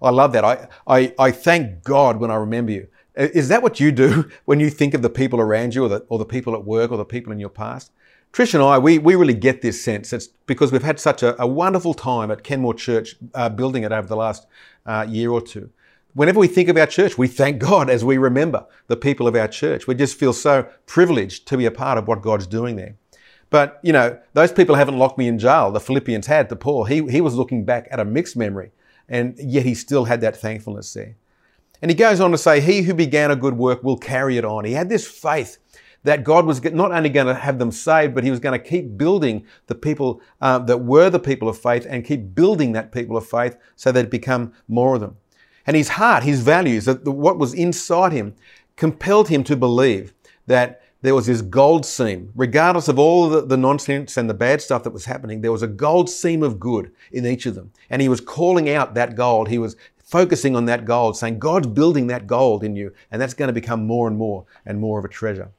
I 0.00 0.10
love 0.10 0.32
that. 0.32 0.44
I, 0.44 0.68
I, 0.86 1.14
I 1.18 1.30
thank 1.30 1.82
God 1.82 2.20
when 2.20 2.30
I 2.30 2.36
remember 2.36 2.72
you. 2.72 2.88
Is 3.16 3.48
that 3.48 3.62
what 3.62 3.80
you 3.80 3.90
do 3.90 4.30
when 4.44 4.60
you 4.60 4.68
think 4.68 4.92
of 4.92 5.00
the 5.00 5.10
people 5.10 5.40
around 5.40 5.74
you 5.74 5.84
or 5.84 5.88
the, 5.88 5.98
or 6.08 6.18
the 6.18 6.26
people 6.26 6.54
at 6.54 6.64
work 6.64 6.92
or 6.92 6.98
the 6.98 7.04
people 7.04 7.32
in 7.32 7.40
your 7.40 7.48
past? 7.48 7.90
Trish 8.32 8.52
and 8.52 8.62
I, 8.62 8.78
we, 8.78 8.98
we 8.98 9.14
really 9.14 9.32
get 9.32 9.62
this 9.62 9.82
sense. 9.82 10.12
It's 10.12 10.26
because 10.26 10.70
we've 10.70 10.82
had 10.82 11.00
such 11.00 11.22
a, 11.22 11.40
a 11.40 11.46
wonderful 11.46 11.94
time 11.94 12.30
at 12.30 12.44
Kenmore 12.44 12.74
Church 12.74 13.16
uh, 13.34 13.48
building 13.48 13.82
it 13.82 13.92
over 13.92 14.06
the 14.06 14.16
last 14.16 14.46
uh, 14.84 15.06
year 15.08 15.30
or 15.30 15.40
two 15.40 15.70
whenever 16.16 16.40
we 16.40 16.48
think 16.48 16.70
of 16.70 16.78
our 16.78 16.86
church, 16.86 17.18
we 17.18 17.28
thank 17.28 17.58
God 17.58 17.90
as 17.90 18.02
we 18.02 18.16
remember 18.16 18.66
the 18.86 18.96
people 18.96 19.28
of 19.28 19.36
our 19.36 19.46
church. 19.46 19.86
We 19.86 19.94
just 19.94 20.18
feel 20.18 20.32
so 20.32 20.66
privileged 20.86 21.46
to 21.48 21.58
be 21.58 21.66
a 21.66 21.70
part 21.70 21.98
of 21.98 22.08
what 22.08 22.22
God's 22.22 22.46
doing 22.46 22.76
there. 22.76 22.96
But, 23.50 23.78
you 23.82 23.92
know, 23.92 24.18
those 24.32 24.50
people 24.50 24.74
haven't 24.74 24.98
locked 24.98 25.18
me 25.18 25.28
in 25.28 25.38
jail. 25.38 25.70
The 25.70 25.78
Philippians 25.78 26.26
had 26.26 26.48
to 26.48 26.56
Paul. 26.56 26.84
He, 26.84 27.06
he 27.06 27.20
was 27.20 27.34
looking 27.34 27.64
back 27.64 27.86
at 27.90 28.00
a 28.00 28.04
mixed 28.04 28.34
memory, 28.34 28.72
and 29.08 29.38
yet 29.38 29.66
he 29.66 29.74
still 29.74 30.06
had 30.06 30.22
that 30.22 30.36
thankfulness 30.36 30.92
there. 30.94 31.16
And 31.82 31.90
he 31.90 31.94
goes 31.94 32.18
on 32.18 32.32
to 32.32 32.38
say, 32.38 32.60
He 32.60 32.82
who 32.82 32.94
began 32.94 33.30
a 33.30 33.36
good 33.36 33.58
work 33.58 33.84
will 33.84 33.98
carry 33.98 34.38
it 34.38 34.44
on. 34.44 34.64
He 34.64 34.72
had 34.72 34.88
this 34.88 35.06
faith 35.06 35.58
that 36.02 36.24
God 36.24 36.46
was 36.46 36.64
not 36.64 36.92
only 36.92 37.10
going 37.10 37.26
to 37.26 37.34
have 37.34 37.58
them 37.58 37.70
saved, 37.70 38.14
but 38.14 38.24
he 38.24 38.30
was 38.30 38.40
going 38.40 38.58
to 38.58 38.64
keep 38.64 38.96
building 38.96 39.44
the 39.66 39.74
people 39.74 40.22
uh, 40.40 40.60
that 40.60 40.78
were 40.78 41.10
the 41.10 41.18
people 41.18 41.48
of 41.48 41.58
faith 41.58 41.86
and 41.88 42.04
keep 42.04 42.34
building 42.34 42.72
that 42.72 42.90
people 42.90 43.16
of 43.16 43.26
faith 43.26 43.56
so 43.74 43.92
they'd 43.92 44.08
become 44.08 44.52
more 44.66 44.94
of 44.94 45.00
them. 45.00 45.16
And 45.66 45.76
his 45.76 45.90
heart, 45.90 46.22
his 46.22 46.40
values, 46.40 46.84
that 46.84 47.04
what 47.04 47.38
was 47.38 47.52
inside 47.54 48.12
him, 48.12 48.34
compelled 48.76 49.28
him 49.28 49.42
to 49.44 49.56
believe 49.56 50.12
that 50.46 50.82
there 51.02 51.14
was 51.14 51.26
this 51.26 51.42
gold 51.42 51.84
seam. 51.84 52.32
Regardless 52.34 52.88
of 52.88 52.98
all 52.98 53.28
the, 53.28 53.40
the, 53.42 53.56
nonsense 53.56 54.16
and 54.16 54.28
the 54.28 54.34
bad 54.34 54.62
stuff 54.62 54.82
that 54.84 54.92
was 54.92 55.04
happening, 55.04 55.40
there 55.40 55.52
was 55.52 55.62
a 55.62 55.68
gold 55.68 56.08
seam 56.08 56.42
of 56.42 56.60
good 56.60 56.90
in 57.12 57.26
each 57.26 57.46
of 57.46 57.54
them. 57.54 57.72
And 57.90 58.00
he 58.00 58.08
was 58.08 58.20
calling 58.20 58.68
out 58.68 58.94
that 58.94 59.14
gold. 59.14 59.48
He 59.48 59.58
was 59.58 59.76
focusing 60.02 60.54
on 60.54 60.66
that 60.66 60.84
gold, 60.84 61.16
saying, 61.16 61.38
God's 61.38 61.66
building 61.66 62.06
that 62.06 62.26
gold 62.26 62.62
in 62.62 62.76
you, 62.76 62.92
and 63.10 63.20
that's 63.20 63.34
going 63.34 63.48
to 63.48 63.52
become 63.52 63.86
more 63.86 64.06
and 64.06 64.16
more 64.16 64.46
and 64.64 64.80
more 64.80 64.98
of 64.98 65.04
a 65.04 65.08
treasure. 65.08 65.50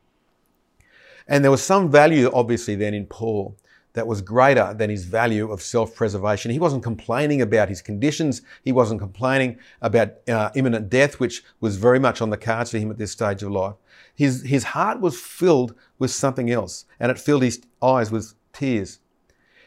And 1.28 1.44
there 1.44 1.52
was 1.52 1.62
some 1.62 1.92
value, 1.92 2.32
obviously, 2.34 2.76
then 2.76 2.94
in 2.94 3.06
Paul 3.06 3.58
that 3.98 4.06
was 4.06 4.22
greater 4.22 4.76
than 4.76 4.92
his 4.92 5.06
value 5.06 5.52
of 5.52 5.60
self 5.62 5.96
preservation. 5.96 6.52
He 6.52 6.60
wasn't 6.60 6.84
complaining 6.84 7.42
about 7.42 7.68
his 7.68 7.82
conditions. 7.82 8.44
He 8.64 8.72
wasn't 8.72 9.02
complaining 9.02 9.58
about 9.82 10.14
uh, 10.30 10.52
imminent 10.54 10.88
death, 10.90 11.20
which 11.20 11.44
was 11.60 11.78
very 11.78 12.00
much 12.00 12.22
on 12.22 12.30
the 12.30 12.38
cards 12.38 12.70
for 12.70 12.78
him 12.78 12.92
at 12.92 13.00
this 13.00 13.12
stage 13.12 13.42
of 13.42 13.52
life. 13.52 13.74
His, 14.14 14.44
his 14.44 14.64
heart 14.66 15.02
was 15.02 15.20
filled 15.20 15.74
with 15.98 16.12
something 16.12 16.52
else, 16.52 16.86
and 17.00 17.12
it 17.12 17.18
filled 17.18 17.42
his 17.42 17.60
eyes 17.82 18.12
with 18.12 18.36
tears. 18.54 19.00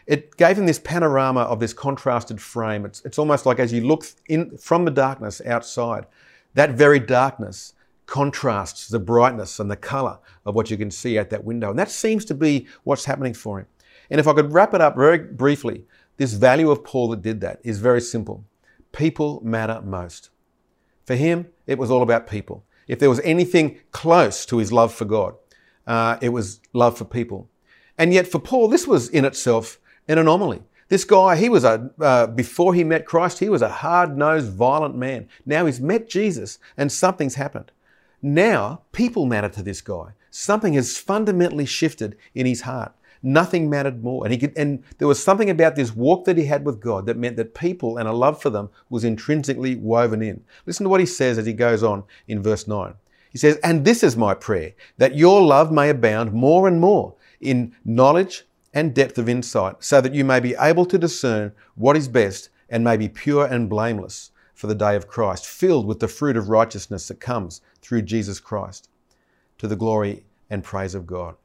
It 0.07 0.37
gave 0.37 0.57
him 0.57 0.67
this 0.67 0.79
panorama 0.79 1.41
of 1.41 1.59
this 1.59 1.73
contrasted 1.73 2.41
frame. 2.41 2.85
It's, 2.85 3.05
it's 3.05 3.19
almost 3.19 3.47
like 3.47 3.59
as 3.59 3.73
you 3.73 3.81
look 3.81 4.05
in 4.29 4.57
from 4.59 4.85
the 4.85 4.91
darkness 4.93 5.43
outside, 5.45 6.07
that 6.55 6.71
very 6.71 7.01
darkness 7.01 7.75
contrasts 8.07 8.89
the 8.89 8.99
brightness 8.99 9.59
and 9.59 9.71
the 9.71 9.77
colour 9.77 10.19
of 10.47 10.55
what 10.55 10.71
you 10.71 10.77
can 10.77 10.91
see 10.91 11.19
out 11.19 11.31
that 11.31 11.45
window. 11.45 11.71
And 11.71 11.79
that 11.79 11.91
seems 11.91 12.25
to 12.27 12.35
be 12.35 12.69
what's 12.85 13.05
happening 13.05 13.35
for 13.35 13.61
him. 13.61 13.67
And 14.11 14.19
if 14.19 14.27
I 14.27 14.33
could 14.33 14.53
wrap 14.53 14.75
it 14.75 14.81
up 14.81 14.97
very 14.97 15.19
briefly, 15.19 15.85
this 16.17 16.35
value 16.35 16.71
of 16.71 16.85
Paul 16.85 17.09
that 17.09 17.23
did 17.23 17.41
that 17.41 17.61
is 17.63 17.79
very 17.79 18.01
simple. 18.01 18.45
People 18.93 19.41
matter 19.43 19.81
most. 19.83 20.31
For 21.05 21.15
him, 21.15 21.47
it 21.67 21.79
was 21.79 21.91
all 21.91 22.03
about 22.03 22.27
people. 22.27 22.65
If 22.89 22.99
there 22.99 23.09
was 23.09 23.21
anything 23.21 23.79
close 23.93 24.45
to 24.47 24.59
his 24.59 24.73
love 24.73 24.93
for 24.93 25.05
God, 25.05 25.35
uh, 25.87 26.19
it 26.21 26.31
was 26.31 26.61
love 26.73 26.99
for 26.99 27.05
people. 27.05 27.49
And 27.97 28.13
yet 28.13 28.27
for 28.27 28.39
Paul, 28.39 28.69
this 28.69 28.87
was 28.87 29.09
in 29.09 29.25
itself 29.25 29.79
an 30.09 30.19
anomaly. 30.19 30.63
This 30.89 31.05
guy, 31.05 31.37
he 31.37 31.49
was 31.49 31.63
a, 31.63 31.91
uh, 32.01 32.27
before 32.27 32.75
he 32.75 32.83
met 32.83 33.07
Christ, 33.07 33.39
he 33.39 33.49
was 33.49 33.63
a 33.63 33.69
hard 33.69 34.17
nosed, 34.17 34.53
violent 34.53 34.97
man. 34.97 35.29
Now 35.47 35.67
he's 35.67 35.81
met 35.81 36.09
Jesus 36.09 36.59
and 36.77 36.91
something's 36.91 37.37
happened. 37.37 37.71
Now 38.21 38.83
people 38.91 39.25
matter 39.25 39.49
to 39.51 39.63
this 39.63 39.81
guy. 39.81 40.15
Something 40.31 40.75
has 40.75 40.99
fundamentally 40.99 41.67
shifted 41.67 42.17
in 42.35 42.45
his 42.47 42.63
heart. 42.63 42.93
Nothing 43.23 43.69
mattered 43.69 44.03
more. 44.03 44.25
And, 44.25 44.33
he 44.33 44.39
could, 44.39 44.57
and 44.57 44.83
there 44.99 45.09
was 45.09 45.23
something 45.23 45.51
about 45.51 45.77
this 45.77 45.95
walk 45.95 46.25
that 46.25 46.39
he 46.39 46.47
had 46.47 46.65
with 46.65 46.81
God 46.81 47.07
that 47.07 47.19
meant 47.19 47.37
that 47.37 47.55
people 47.55 47.99
and 47.99 48.09
a 48.09 48.13
love 48.13 48.41
for 48.41 48.51
them 48.51 48.71
was 48.89 49.05
intrinsically 49.05 49.77
woven 49.77 50.23
in. 50.23 50.43
Listen 50.67 50.85
to 50.85 50.91
what 50.91 51.01
he 51.01 51.07
says 51.07 51.37
as 51.37 51.47
he 51.47 51.53
goes 51.53 51.83
on 51.83 52.05
in 52.29 52.43
verse 52.43 52.67
9. 52.67 52.95
He 53.31 53.39
says, 53.39 53.59
And 53.63 53.85
this 53.85 54.03
is 54.03 54.17
my 54.17 54.35
prayer, 54.35 54.73
that 54.99 55.17
your 55.17 55.43
love 55.43 55.71
may 55.71 55.91
abound 55.91 56.33
more 56.33 56.67
and 56.67 56.81
more 56.81 57.15
in 57.41 57.75
knowledge 57.85 58.45
and 58.73 58.95
depth 58.95 59.19
of 59.19 59.29
insight, 59.29 59.77
so 59.81 60.01
that 60.01 60.15
you 60.15 60.25
may 60.25 60.41
be 60.41 60.55
able 60.59 60.87
to 60.87 60.99
discern 60.99 61.53
what 61.75 61.97
is 61.97 62.09
best 62.09 62.49
and 62.69 62.85
may 62.85 62.97
be 62.97 63.09
pure 63.09 63.47
and 63.47 63.69
blameless 63.69 64.31
for 64.55 64.67
the 64.67 64.75
day 64.75 64.95
of 64.95 65.09
Christ, 65.09 65.47
filled 65.47 65.87
with 65.87 66.01
the 66.01 66.09
fruit 66.09 66.37
of 66.37 66.49
righteousness 66.49 67.09
that 67.09 67.21
comes 67.21 67.61
through 67.81 68.03
Jesus 68.03 68.39
Christ, 68.39 68.89
to 69.59 69.67
the 69.67 69.77
glory 69.77 70.25
and 70.49 70.63
praise 70.63 70.95
of 70.95 71.07
God. 71.07 71.37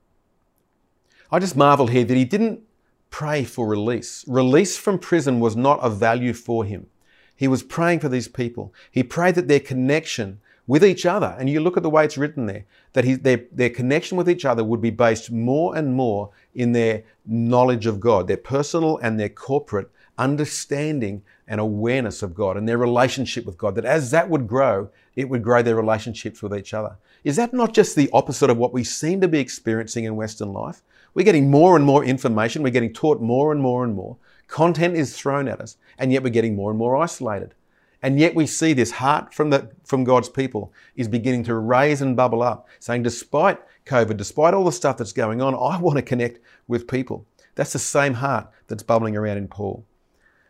I 1.32 1.40
just 1.40 1.56
marvel 1.56 1.88
here 1.88 2.04
that 2.04 2.18
he 2.18 2.26
didn't 2.26 2.62
pray 3.10 3.44
for 3.44 3.68
release. 3.68 4.26
Release 4.28 4.78
from 4.78 5.00
prison 5.00 5.40
was 5.40 5.56
not 5.56 5.80
of 5.80 5.98
value 5.98 6.34
for 6.34 6.66
him. 6.66 6.88
He 7.36 7.48
was 7.48 7.64
praying 7.64 8.00
for 8.00 8.10
these 8.10 8.28
people. 8.28 8.74
He 8.92 9.04
prayed 9.04 9.36
that 9.36 9.48
their 9.48 9.60
connection 9.60 10.40
with 10.68 10.84
each 10.84 11.06
other, 11.06 11.36
and 11.38 11.50
you 11.50 11.60
look 11.60 11.78
at 11.78 11.84
the 11.84 11.90
way 11.90 12.06
it's 12.06 12.18
written 12.18 12.48
there, 12.48 12.66
that 12.94 13.06
he, 13.06 13.14
their, 13.14 13.44
their 13.52 13.70
connection 13.70 14.18
with 14.18 14.30
each 14.30 14.46
other 14.46 14.64
would 14.64 14.82
be 14.82 14.90
based 14.90 15.32
more 15.32 15.76
and 15.76 15.94
more 15.94 16.32
in 16.56 16.72
their 16.72 17.04
knowledge 17.26 17.86
of 17.86 18.00
God, 18.00 18.28
their 18.28 18.38
personal 18.38 18.98
and 18.98 19.20
their 19.20 19.30
corporate 19.30 19.92
understanding 20.18 21.22
and 21.48 21.60
awareness 21.60 22.24
of 22.24 22.34
God 22.34 22.58
and 22.58 22.68
their 22.68 22.78
relationship 22.78 23.46
with 23.46 23.58
God. 23.58 23.76
That 23.76 23.86
as 23.86 24.12
that 24.12 24.30
would 24.30 24.48
grow, 24.48 24.90
it 25.16 25.30
would 25.30 25.44
grow 25.44 25.62
their 25.62 25.76
relationships 25.76 26.42
with 26.42 26.56
each 26.56 26.74
other. 26.74 26.98
Is 27.24 27.36
that 27.36 27.54
not 27.54 27.74
just 27.74 27.96
the 27.96 28.10
opposite 28.14 28.50
of 28.50 28.58
what 28.58 28.74
we 28.74 28.84
seem 28.84 29.22
to 29.22 29.28
be 29.28 29.40
experiencing 29.40 30.06
in 30.06 30.16
Western 30.16 30.52
life? 30.54 30.82
We're 31.16 31.24
getting 31.24 31.50
more 31.50 31.78
and 31.78 31.86
more 31.86 32.04
information, 32.04 32.62
we're 32.62 32.70
getting 32.72 32.94
taught 32.94 33.22
more 33.22 33.54
and 33.54 33.62
more 33.62 33.86
and 33.86 33.96
more. 33.96 34.18
Content 34.48 34.96
is 34.96 35.18
thrown 35.18 35.48
at 35.48 35.62
us, 35.62 35.78
and 35.98 36.12
yet 36.12 36.22
we're 36.22 36.30
getting 36.30 36.56
more 36.56 36.70
and 36.70 36.78
more 36.78 36.98
isolated. 36.98 37.56
And 38.02 38.20
yet 38.20 38.36
we 38.36 38.46
see 38.46 38.74
this 38.74 38.92
heart 38.92 39.34
from, 39.34 39.50
the, 39.50 39.72
from 39.86 40.04
God's 40.04 40.28
people 40.28 40.74
is 40.96 41.08
beginning 41.08 41.46
to 41.46 41.56
raise 41.56 42.02
and 42.02 42.18
bubble 42.18 42.44
up, 42.44 42.68
saying, 42.80 43.04
despite 43.04 43.60
COVID, 43.86 44.18
despite 44.18 44.54
all 44.54 44.66
the 44.66 44.72
stuff 44.74 44.98
that's 44.98 45.14
going 45.14 45.42
on, 45.42 45.56
I 45.56 45.80
want 45.80 45.98
to 45.98 46.04
connect 46.04 46.40
with 46.68 46.86
people. 46.86 47.26
That's 47.56 47.74
the 47.74 47.80
same 47.80 48.16
heart 48.16 48.50
that's 48.68 48.84
bubbling 48.84 49.16
around 49.16 49.38
in 49.38 49.48
Paul. 49.48 49.86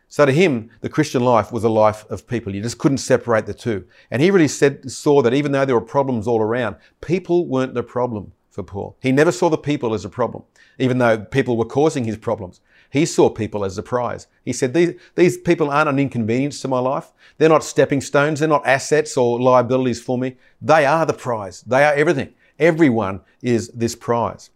So 0.08 0.26
to 0.26 0.32
him, 0.32 0.70
the 0.80 0.88
Christian 0.88 1.22
life 1.22 1.52
was 1.52 1.62
a 1.64 1.68
life 1.68 2.04
of 2.10 2.26
people. 2.26 2.54
You 2.54 2.62
just 2.62 2.78
couldn't 2.78 2.98
separate 2.98 3.46
the 3.46 3.54
two. 3.54 3.86
And 4.10 4.20
he 4.20 4.32
really 4.32 4.48
said, 4.48 4.90
saw 4.90 5.22
that 5.22 5.34
even 5.34 5.52
though 5.52 5.64
there 5.64 5.76
were 5.76 5.80
problems 5.80 6.26
all 6.26 6.40
around, 6.40 6.76
people 7.00 7.46
weren't 7.46 7.74
the 7.74 7.82
problem 7.82 8.32
for 8.56 8.62
Paul. 8.62 8.96
He 9.00 9.12
never 9.12 9.30
saw 9.30 9.50
the 9.50 9.58
people 9.58 9.92
as 9.92 10.04
a 10.06 10.08
problem, 10.08 10.42
even 10.78 10.96
though 10.96 11.18
people 11.18 11.58
were 11.58 11.66
causing 11.66 12.04
his 12.04 12.16
problems. 12.16 12.60
He 12.90 13.04
saw 13.04 13.28
people 13.28 13.66
as 13.66 13.76
a 13.76 13.82
prize. 13.82 14.28
He 14.44 14.54
said, 14.54 14.72
these, 14.72 14.94
these 15.14 15.36
people 15.36 15.70
aren't 15.70 15.90
an 15.90 15.98
inconvenience 15.98 16.62
to 16.62 16.68
my 16.68 16.78
life. 16.78 17.12
They're 17.36 17.50
not 17.50 17.64
stepping 17.64 18.00
stones. 18.00 18.40
They're 18.40 18.48
not 18.48 18.66
assets 18.66 19.16
or 19.18 19.38
liabilities 19.38 20.00
for 20.02 20.16
me. 20.16 20.36
They 20.62 20.86
are 20.86 21.04
the 21.04 21.12
prize. 21.12 21.60
They 21.62 21.84
are 21.84 21.92
everything. 21.92 22.32
Everyone 22.58 23.20
is 23.42 23.68
this 23.68 23.94
prize. 23.94 24.48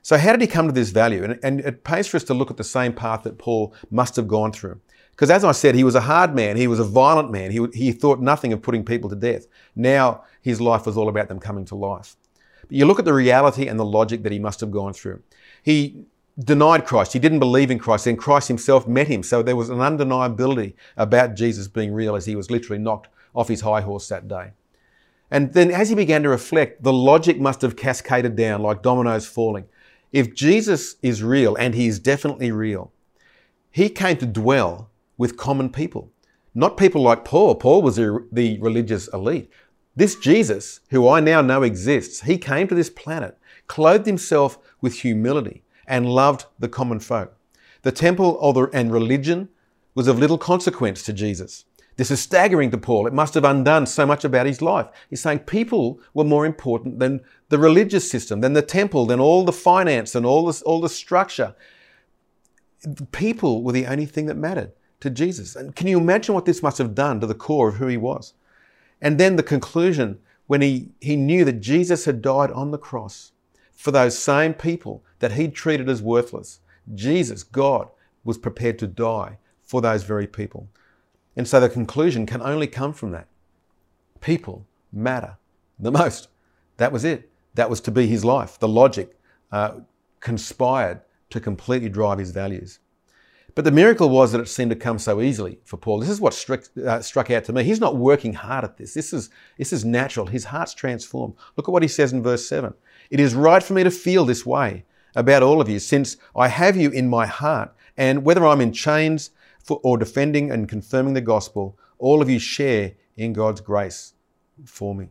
So 0.00 0.16
how 0.16 0.32
did 0.32 0.40
he 0.40 0.46
come 0.46 0.66
to 0.66 0.72
this 0.72 0.90
value? 0.90 1.22
And, 1.22 1.38
and 1.42 1.60
it 1.60 1.84
pays 1.84 2.06
for 2.06 2.16
us 2.16 2.24
to 2.24 2.34
look 2.34 2.50
at 2.50 2.56
the 2.56 2.64
same 2.64 2.94
path 2.94 3.24
that 3.24 3.36
Paul 3.36 3.74
must 3.90 4.16
have 4.16 4.26
gone 4.26 4.52
through. 4.52 4.80
Because 5.10 5.30
as 5.30 5.44
I 5.44 5.52
said, 5.52 5.74
he 5.74 5.84
was 5.84 5.94
a 5.94 6.00
hard 6.00 6.34
man. 6.34 6.56
He 6.56 6.66
was 6.66 6.80
a 6.80 6.84
violent 6.84 7.30
man. 7.30 7.50
He, 7.50 7.66
he 7.74 7.92
thought 7.92 8.20
nothing 8.20 8.54
of 8.54 8.62
putting 8.62 8.84
people 8.84 9.10
to 9.10 9.16
death. 9.16 9.46
Now 9.76 10.24
his 10.40 10.62
life 10.62 10.86
was 10.86 10.96
all 10.96 11.10
about 11.10 11.28
them 11.28 11.38
coming 11.38 11.66
to 11.66 11.74
life. 11.74 12.16
You 12.74 12.86
look 12.86 12.98
at 12.98 13.04
the 13.04 13.14
reality 13.14 13.68
and 13.68 13.78
the 13.78 13.84
logic 13.84 14.24
that 14.24 14.32
he 14.32 14.40
must 14.40 14.60
have 14.60 14.72
gone 14.72 14.92
through. 14.92 15.22
He 15.62 16.04
denied 16.38 16.84
Christ. 16.84 17.12
He 17.12 17.20
didn't 17.20 17.38
believe 17.38 17.70
in 17.70 17.78
Christ. 17.78 18.06
Then 18.06 18.16
Christ 18.16 18.48
himself 18.48 18.88
met 18.88 19.06
him. 19.06 19.22
So 19.22 19.42
there 19.42 19.54
was 19.54 19.70
an 19.70 19.78
undeniability 19.78 20.74
about 20.96 21.36
Jesus 21.36 21.68
being 21.68 21.94
real 21.94 22.16
as 22.16 22.26
he 22.26 22.34
was 22.34 22.50
literally 22.50 22.82
knocked 22.82 23.08
off 23.32 23.46
his 23.46 23.60
high 23.60 23.80
horse 23.80 24.08
that 24.08 24.26
day. 24.26 24.50
And 25.30 25.52
then 25.52 25.70
as 25.70 25.88
he 25.88 25.94
began 25.94 26.24
to 26.24 26.28
reflect, 26.28 26.82
the 26.82 26.92
logic 26.92 27.38
must 27.38 27.62
have 27.62 27.76
cascaded 27.76 28.34
down 28.34 28.60
like 28.60 28.82
dominoes 28.82 29.24
falling. 29.24 29.66
If 30.12 30.34
Jesus 30.34 30.96
is 31.00 31.22
real, 31.22 31.54
and 31.56 31.74
he 31.74 31.86
is 31.86 31.98
definitely 32.00 32.50
real, 32.50 32.92
he 33.70 33.88
came 33.88 34.16
to 34.16 34.26
dwell 34.26 34.90
with 35.16 35.36
common 35.36 35.70
people. 35.70 36.10
Not 36.56 36.76
people 36.76 37.02
like 37.02 37.24
Paul. 37.24 37.56
Paul 37.56 37.82
was 37.82 37.96
the 37.96 38.58
religious 38.60 39.08
elite. 39.08 39.50
This 39.96 40.16
Jesus, 40.16 40.80
who 40.90 41.08
I 41.08 41.20
now 41.20 41.40
know 41.40 41.62
exists, 41.62 42.22
he 42.22 42.36
came 42.36 42.66
to 42.68 42.74
this 42.74 42.90
planet, 42.90 43.38
clothed 43.66 44.06
himself 44.06 44.58
with 44.80 45.00
humility, 45.00 45.62
and 45.86 46.08
loved 46.08 46.46
the 46.58 46.68
common 46.68 46.98
folk. 46.98 47.36
The 47.82 47.92
temple 47.92 48.70
and 48.72 48.92
religion 48.92 49.50
was 49.94 50.08
of 50.08 50.18
little 50.18 50.38
consequence 50.38 51.02
to 51.04 51.12
Jesus. 51.12 51.64
This 51.96 52.10
is 52.10 52.20
staggering 52.20 52.72
to 52.72 52.78
Paul. 52.78 53.06
It 53.06 53.12
must 53.12 53.34
have 53.34 53.44
undone 53.44 53.86
so 53.86 54.04
much 54.04 54.24
about 54.24 54.46
his 54.46 54.60
life. 54.60 54.88
He's 55.08 55.20
saying 55.20 55.40
people 55.40 56.00
were 56.12 56.24
more 56.24 56.44
important 56.44 56.98
than 56.98 57.20
the 57.50 57.58
religious 57.58 58.10
system, 58.10 58.40
than 58.40 58.54
the 58.54 58.62
temple, 58.62 59.06
than 59.06 59.20
all 59.20 59.44
the 59.44 59.52
finance 59.52 60.16
and 60.16 60.26
all, 60.26 60.46
this, 60.46 60.60
all 60.62 60.80
the 60.80 60.88
structure. 60.88 61.54
People 63.12 63.62
were 63.62 63.72
the 63.72 63.86
only 63.86 64.06
thing 64.06 64.26
that 64.26 64.36
mattered 64.36 64.72
to 65.00 65.10
Jesus. 65.10 65.54
And 65.54 65.76
can 65.76 65.86
you 65.86 65.98
imagine 66.00 66.34
what 66.34 66.46
this 66.46 66.62
must 66.62 66.78
have 66.78 66.96
done 66.96 67.20
to 67.20 67.26
the 67.26 67.34
core 67.34 67.68
of 67.68 67.76
who 67.76 67.86
he 67.86 67.96
was? 67.96 68.34
And 69.04 69.20
then 69.20 69.36
the 69.36 69.42
conclusion 69.42 70.18
when 70.46 70.62
he, 70.62 70.88
he 71.00 71.14
knew 71.14 71.44
that 71.44 71.60
Jesus 71.60 72.06
had 72.06 72.22
died 72.22 72.50
on 72.50 72.70
the 72.70 72.78
cross 72.78 73.32
for 73.72 73.90
those 73.90 74.18
same 74.18 74.54
people 74.54 75.04
that 75.18 75.32
he'd 75.32 75.54
treated 75.54 75.90
as 75.90 76.00
worthless. 76.00 76.60
Jesus, 76.94 77.42
God, 77.42 77.88
was 78.24 78.38
prepared 78.38 78.78
to 78.78 78.86
die 78.86 79.38
for 79.62 79.82
those 79.82 80.04
very 80.04 80.26
people. 80.26 80.68
And 81.36 81.46
so 81.46 81.60
the 81.60 81.68
conclusion 81.68 82.24
can 82.24 82.40
only 82.40 82.66
come 82.66 82.94
from 82.94 83.10
that. 83.10 83.28
People 84.20 84.66
matter 84.90 85.36
the 85.78 85.92
most. 85.92 86.28
That 86.78 86.90
was 86.90 87.04
it. 87.04 87.30
That 87.54 87.68
was 87.68 87.80
to 87.82 87.90
be 87.90 88.06
his 88.06 88.24
life. 88.24 88.58
The 88.58 88.68
logic 88.68 89.18
uh, 89.52 89.80
conspired 90.20 91.02
to 91.28 91.40
completely 91.40 91.90
drive 91.90 92.18
his 92.18 92.30
values. 92.30 92.78
But 93.54 93.64
the 93.64 93.70
miracle 93.70 94.08
was 94.08 94.32
that 94.32 94.40
it 94.40 94.48
seemed 94.48 94.70
to 94.70 94.76
come 94.76 94.98
so 94.98 95.20
easily 95.20 95.60
for 95.64 95.76
Paul. 95.76 96.00
This 96.00 96.08
is 96.08 96.20
what 96.20 96.34
struck, 96.34 96.64
uh, 96.84 97.00
struck 97.00 97.30
out 97.30 97.44
to 97.44 97.52
me. 97.52 97.62
He's 97.62 97.80
not 97.80 97.96
working 97.96 98.32
hard 98.32 98.64
at 98.64 98.76
this. 98.76 98.94
This 98.94 99.12
is, 99.12 99.30
this 99.58 99.72
is 99.72 99.84
natural. 99.84 100.26
His 100.26 100.46
heart's 100.46 100.74
transformed. 100.74 101.34
Look 101.56 101.68
at 101.68 101.72
what 101.72 101.82
he 101.82 101.88
says 101.88 102.12
in 102.12 102.22
verse 102.22 102.48
7. 102.48 102.74
It 103.10 103.20
is 103.20 103.34
right 103.34 103.62
for 103.62 103.74
me 103.74 103.84
to 103.84 103.92
feel 103.92 104.24
this 104.24 104.44
way 104.44 104.84
about 105.14 105.44
all 105.44 105.60
of 105.60 105.68
you, 105.68 105.78
since 105.78 106.16
I 106.34 106.48
have 106.48 106.76
you 106.76 106.90
in 106.90 107.08
my 107.08 107.26
heart. 107.26 107.72
And 107.96 108.24
whether 108.24 108.44
I'm 108.44 108.60
in 108.60 108.72
chains 108.72 109.30
for, 109.62 109.80
or 109.84 109.98
defending 109.98 110.50
and 110.50 110.68
confirming 110.68 111.14
the 111.14 111.20
gospel, 111.20 111.78
all 111.98 112.20
of 112.20 112.28
you 112.28 112.40
share 112.40 112.94
in 113.16 113.32
God's 113.32 113.60
grace 113.60 114.14
for 114.64 114.96
me. 114.96 115.10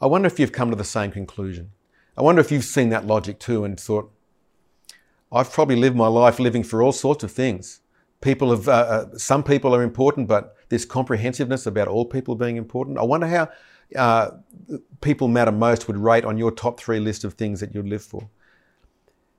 I 0.00 0.06
wonder 0.06 0.26
if 0.26 0.40
you've 0.40 0.52
come 0.52 0.70
to 0.70 0.76
the 0.76 0.84
same 0.84 1.10
conclusion. 1.10 1.72
I 2.16 2.22
wonder 2.22 2.40
if 2.40 2.50
you've 2.50 2.64
seen 2.64 2.88
that 2.90 3.06
logic 3.06 3.38
too 3.38 3.64
and 3.64 3.78
thought, 3.78 4.10
I've 5.32 5.50
probably 5.50 5.76
lived 5.76 5.96
my 5.96 6.08
life 6.08 6.38
living 6.38 6.62
for 6.62 6.82
all 6.82 6.92
sorts 6.92 7.24
of 7.24 7.32
things. 7.32 7.80
People 8.20 8.50
have, 8.50 8.68
uh, 8.68 8.72
uh, 8.72 9.18
some 9.18 9.42
people 9.42 9.74
are 9.74 9.82
important, 9.82 10.28
but 10.28 10.56
this 10.68 10.84
comprehensiveness 10.84 11.66
about 11.66 11.88
all 11.88 12.04
people 12.04 12.34
being 12.34 12.56
important. 12.56 12.98
I 12.98 13.02
wonder 13.02 13.26
how 13.26 13.48
uh, 13.96 14.30
people 15.00 15.28
matter 15.28 15.52
most 15.52 15.88
would 15.88 15.96
rate 15.96 16.24
on 16.24 16.36
your 16.36 16.50
top 16.50 16.78
three 16.78 17.00
list 17.00 17.24
of 17.24 17.34
things 17.34 17.60
that 17.60 17.74
you'd 17.74 17.88
live 17.88 18.02
for. 18.02 18.28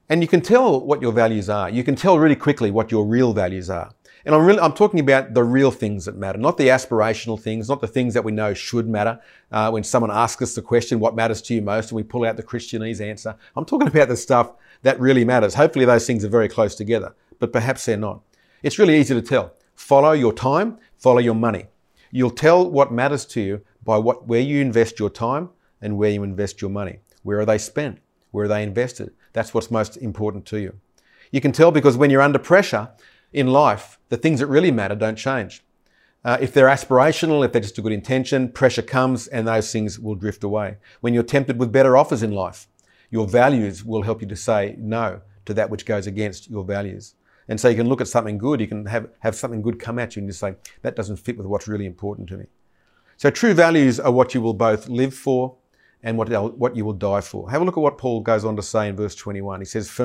And 0.09 0.21
you 0.21 0.27
can 0.27 0.41
tell 0.41 0.85
what 0.85 1.01
your 1.01 1.13
values 1.13 1.47
are. 1.47 1.69
You 1.69 1.83
can 1.83 1.95
tell 1.95 2.19
really 2.19 2.35
quickly 2.35 2.71
what 2.71 2.91
your 2.91 3.05
real 3.05 3.31
values 3.33 3.69
are. 3.69 3.91
And 4.25 4.33
I'm 4.33 4.45
really, 4.45 4.59
I'm 4.59 4.73
talking 4.73 4.99
about 4.99 5.33
the 5.33 5.43
real 5.43 5.71
things 5.71 6.05
that 6.05 6.15
matter, 6.15 6.37
not 6.37 6.57
the 6.57 6.69
aspirational 6.69 7.39
things, 7.39 7.67
not 7.67 7.81
the 7.81 7.87
things 7.87 8.13
that 8.13 8.23
we 8.23 8.31
know 8.31 8.53
should 8.53 8.87
matter. 8.87 9.19
Uh, 9.51 9.69
when 9.71 9.83
someone 9.83 10.11
asks 10.11 10.41
us 10.41 10.55
the 10.55 10.61
question, 10.61 10.99
what 10.99 11.15
matters 11.15 11.41
to 11.43 11.53
you 11.53 11.61
most, 11.61 11.91
and 11.91 11.97
we 11.97 12.03
pull 12.03 12.25
out 12.25 12.37
the 12.37 12.43
Christianese 12.43 13.01
answer. 13.01 13.35
I'm 13.55 13.65
talking 13.65 13.87
about 13.87 14.07
the 14.07 14.15
stuff 14.15 14.53
that 14.83 14.99
really 14.99 15.25
matters. 15.25 15.55
Hopefully 15.55 15.85
those 15.85 16.05
things 16.05 16.23
are 16.23 16.29
very 16.29 16.47
close 16.47 16.75
together, 16.75 17.15
but 17.39 17.51
perhaps 17.51 17.85
they're 17.85 17.97
not. 17.97 18.21
It's 18.61 18.79
really 18.79 18.97
easy 18.97 19.13
to 19.13 19.21
tell. 19.21 19.53
Follow 19.75 20.11
your 20.11 20.31
time, 20.33 20.77
follow 20.97 21.19
your 21.19 21.35
money. 21.35 21.65
You'll 22.11 22.29
tell 22.29 22.69
what 22.69 22.93
matters 22.93 23.25
to 23.27 23.41
you 23.41 23.61
by 23.83 23.97
what, 23.97 24.27
where 24.27 24.39
you 24.39 24.61
invest 24.61 24.99
your 24.99 25.09
time 25.09 25.49
and 25.81 25.97
where 25.97 26.11
you 26.11 26.23
invest 26.23 26.61
your 26.61 26.69
money. 26.69 26.99
Where 27.23 27.39
are 27.39 27.45
they 27.45 27.57
spent? 27.57 27.99
Where 28.31 28.45
are 28.45 28.47
they 28.47 28.63
invested? 28.63 29.11
That's 29.33 29.53
what's 29.53 29.71
most 29.71 29.97
important 29.97 30.45
to 30.47 30.59
you. 30.59 30.79
You 31.31 31.41
can 31.41 31.51
tell 31.51 31.71
because 31.71 31.97
when 31.97 32.11
you're 32.11 32.21
under 32.21 32.39
pressure 32.39 32.89
in 33.31 33.47
life, 33.47 33.97
the 34.09 34.17
things 34.17 34.39
that 34.39 34.47
really 34.47 34.71
matter 34.71 34.95
don't 34.95 35.15
change. 35.15 35.63
Uh, 36.23 36.37
if 36.39 36.53
they're 36.53 36.67
aspirational, 36.67 37.43
if 37.43 37.51
they're 37.51 37.61
just 37.61 37.77
a 37.77 37.81
good 37.81 37.91
intention, 37.91 38.49
pressure 38.49 38.81
comes 38.81 39.27
and 39.27 39.47
those 39.47 39.71
things 39.71 39.99
will 39.99 40.15
drift 40.15 40.43
away. 40.43 40.77
When 41.01 41.13
you're 41.13 41.23
tempted 41.23 41.59
with 41.59 41.71
better 41.71 41.97
offers 41.97 42.23
in 42.23 42.31
life, 42.31 42.67
your 43.13 43.27
values 43.27 43.85
will 43.85 44.01
help 44.01 44.23
you 44.23 44.27
to 44.27 44.35
say 44.35 44.75
no 44.79 45.21
to 45.45 45.53
that 45.53 45.69
which 45.69 45.85
goes 45.85 46.07
against 46.07 46.49
your 46.49 46.63
values. 46.63 47.13
And 47.47 47.59
so 47.59 47.69
you 47.69 47.75
can 47.75 47.87
look 47.87 48.01
at 48.01 48.07
something 48.07 48.39
good, 48.39 48.59
you 48.59 48.65
can 48.65 48.87
have, 48.87 49.07
have 49.19 49.35
something 49.35 49.61
good 49.61 49.79
come 49.79 49.99
at 49.99 50.15
you 50.15 50.21
and 50.21 50.29
just 50.29 50.39
say, 50.39 50.55
that 50.81 50.95
doesn't 50.95 51.17
fit 51.17 51.37
with 51.37 51.45
what's 51.45 51.67
really 51.67 51.85
important 51.85 52.27
to 52.29 52.37
me. 52.37 52.45
So 53.17 53.29
true 53.29 53.53
values 53.53 53.99
are 53.99 54.11
what 54.11 54.33
you 54.33 54.41
will 54.41 54.55
both 54.55 54.89
live 54.89 55.13
for 55.13 55.55
and 56.01 56.17
what, 56.17 56.57
what 56.57 56.75
you 56.75 56.85
will 56.85 56.93
die 56.93 57.21
for. 57.21 57.51
Have 57.51 57.61
a 57.61 57.65
look 57.65 57.77
at 57.77 57.81
what 57.81 57.99
Paul 57.99 58.19
goes 58.21 58.43
on 58.43 58.55
to 58.55 58.63
say 58.63 58.87
in 58.87 58.95
verse 58.95 59.13
21. 59.13 59.61
He 59.61 59.65
says, 59.65 59.95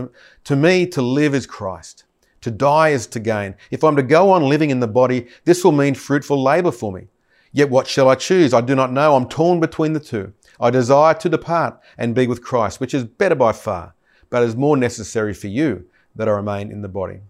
To 0.45 0.57
me, 0.57 0.87
to 0.89 1.01
live 1.01 1.35
is 1.35 1.47
Christ. 1.47 2.05
To 2.43 2.51
die 2.51 2.91
is 2.91 3.07
to 3.07 3.21
gain. 3.21 3.55
If 3.71 3.85
I'm 3.85 3.97
to 3.97 4.03
go 4.03 4.33
on 4.33 4.51
living 4.51 4.69
in 4.69 4.81
the 4.81 4.87
body, 4.87 5.29
this 5.45 5.65
will 5.65 5.73
mean 5.73 5.95
fruitful 5.95 6.43
labour 6.43 6.73
for 6.73 6.93
me. 6.93 7.09
Yet 7.53 7.71
what 7.71 7.87
shall 7.87 8.11
I 8.11 8.17
choose? 8.17 8.53
I 8.53 8.61
do 8.61 8.75
not 8.75 8.93
know. 8.93 9.17
I'm 9.17 9.31
torn 9.31 9.61
between 9.61 9.95
the 9.95 10.01
two. 10.01 10.35
I 10.61 10.71
desire 10.71 11.15
to 11.15 11.29
depart 11.29 11.81
and 11.97 12.15
be 12.15 12.27
with 12.27 12.43
Christ, 12.43 12.81
which 12.81 12.95
is 12.95 13.05
better 13.05 13.35
by 13.35 13.53
far, 13.53 13.95
but 14.31 14.43
is 14.43 14.57
more 14.57 14.77
necessary 14.77 15.35
for 15.35 15.49
you 15.49 15.87
that 16.17 16.29
I 16.29 16.33
remain 16.33 16.71
in 16.71 16.83
the 16.83 16.89
body. 16.89 17.21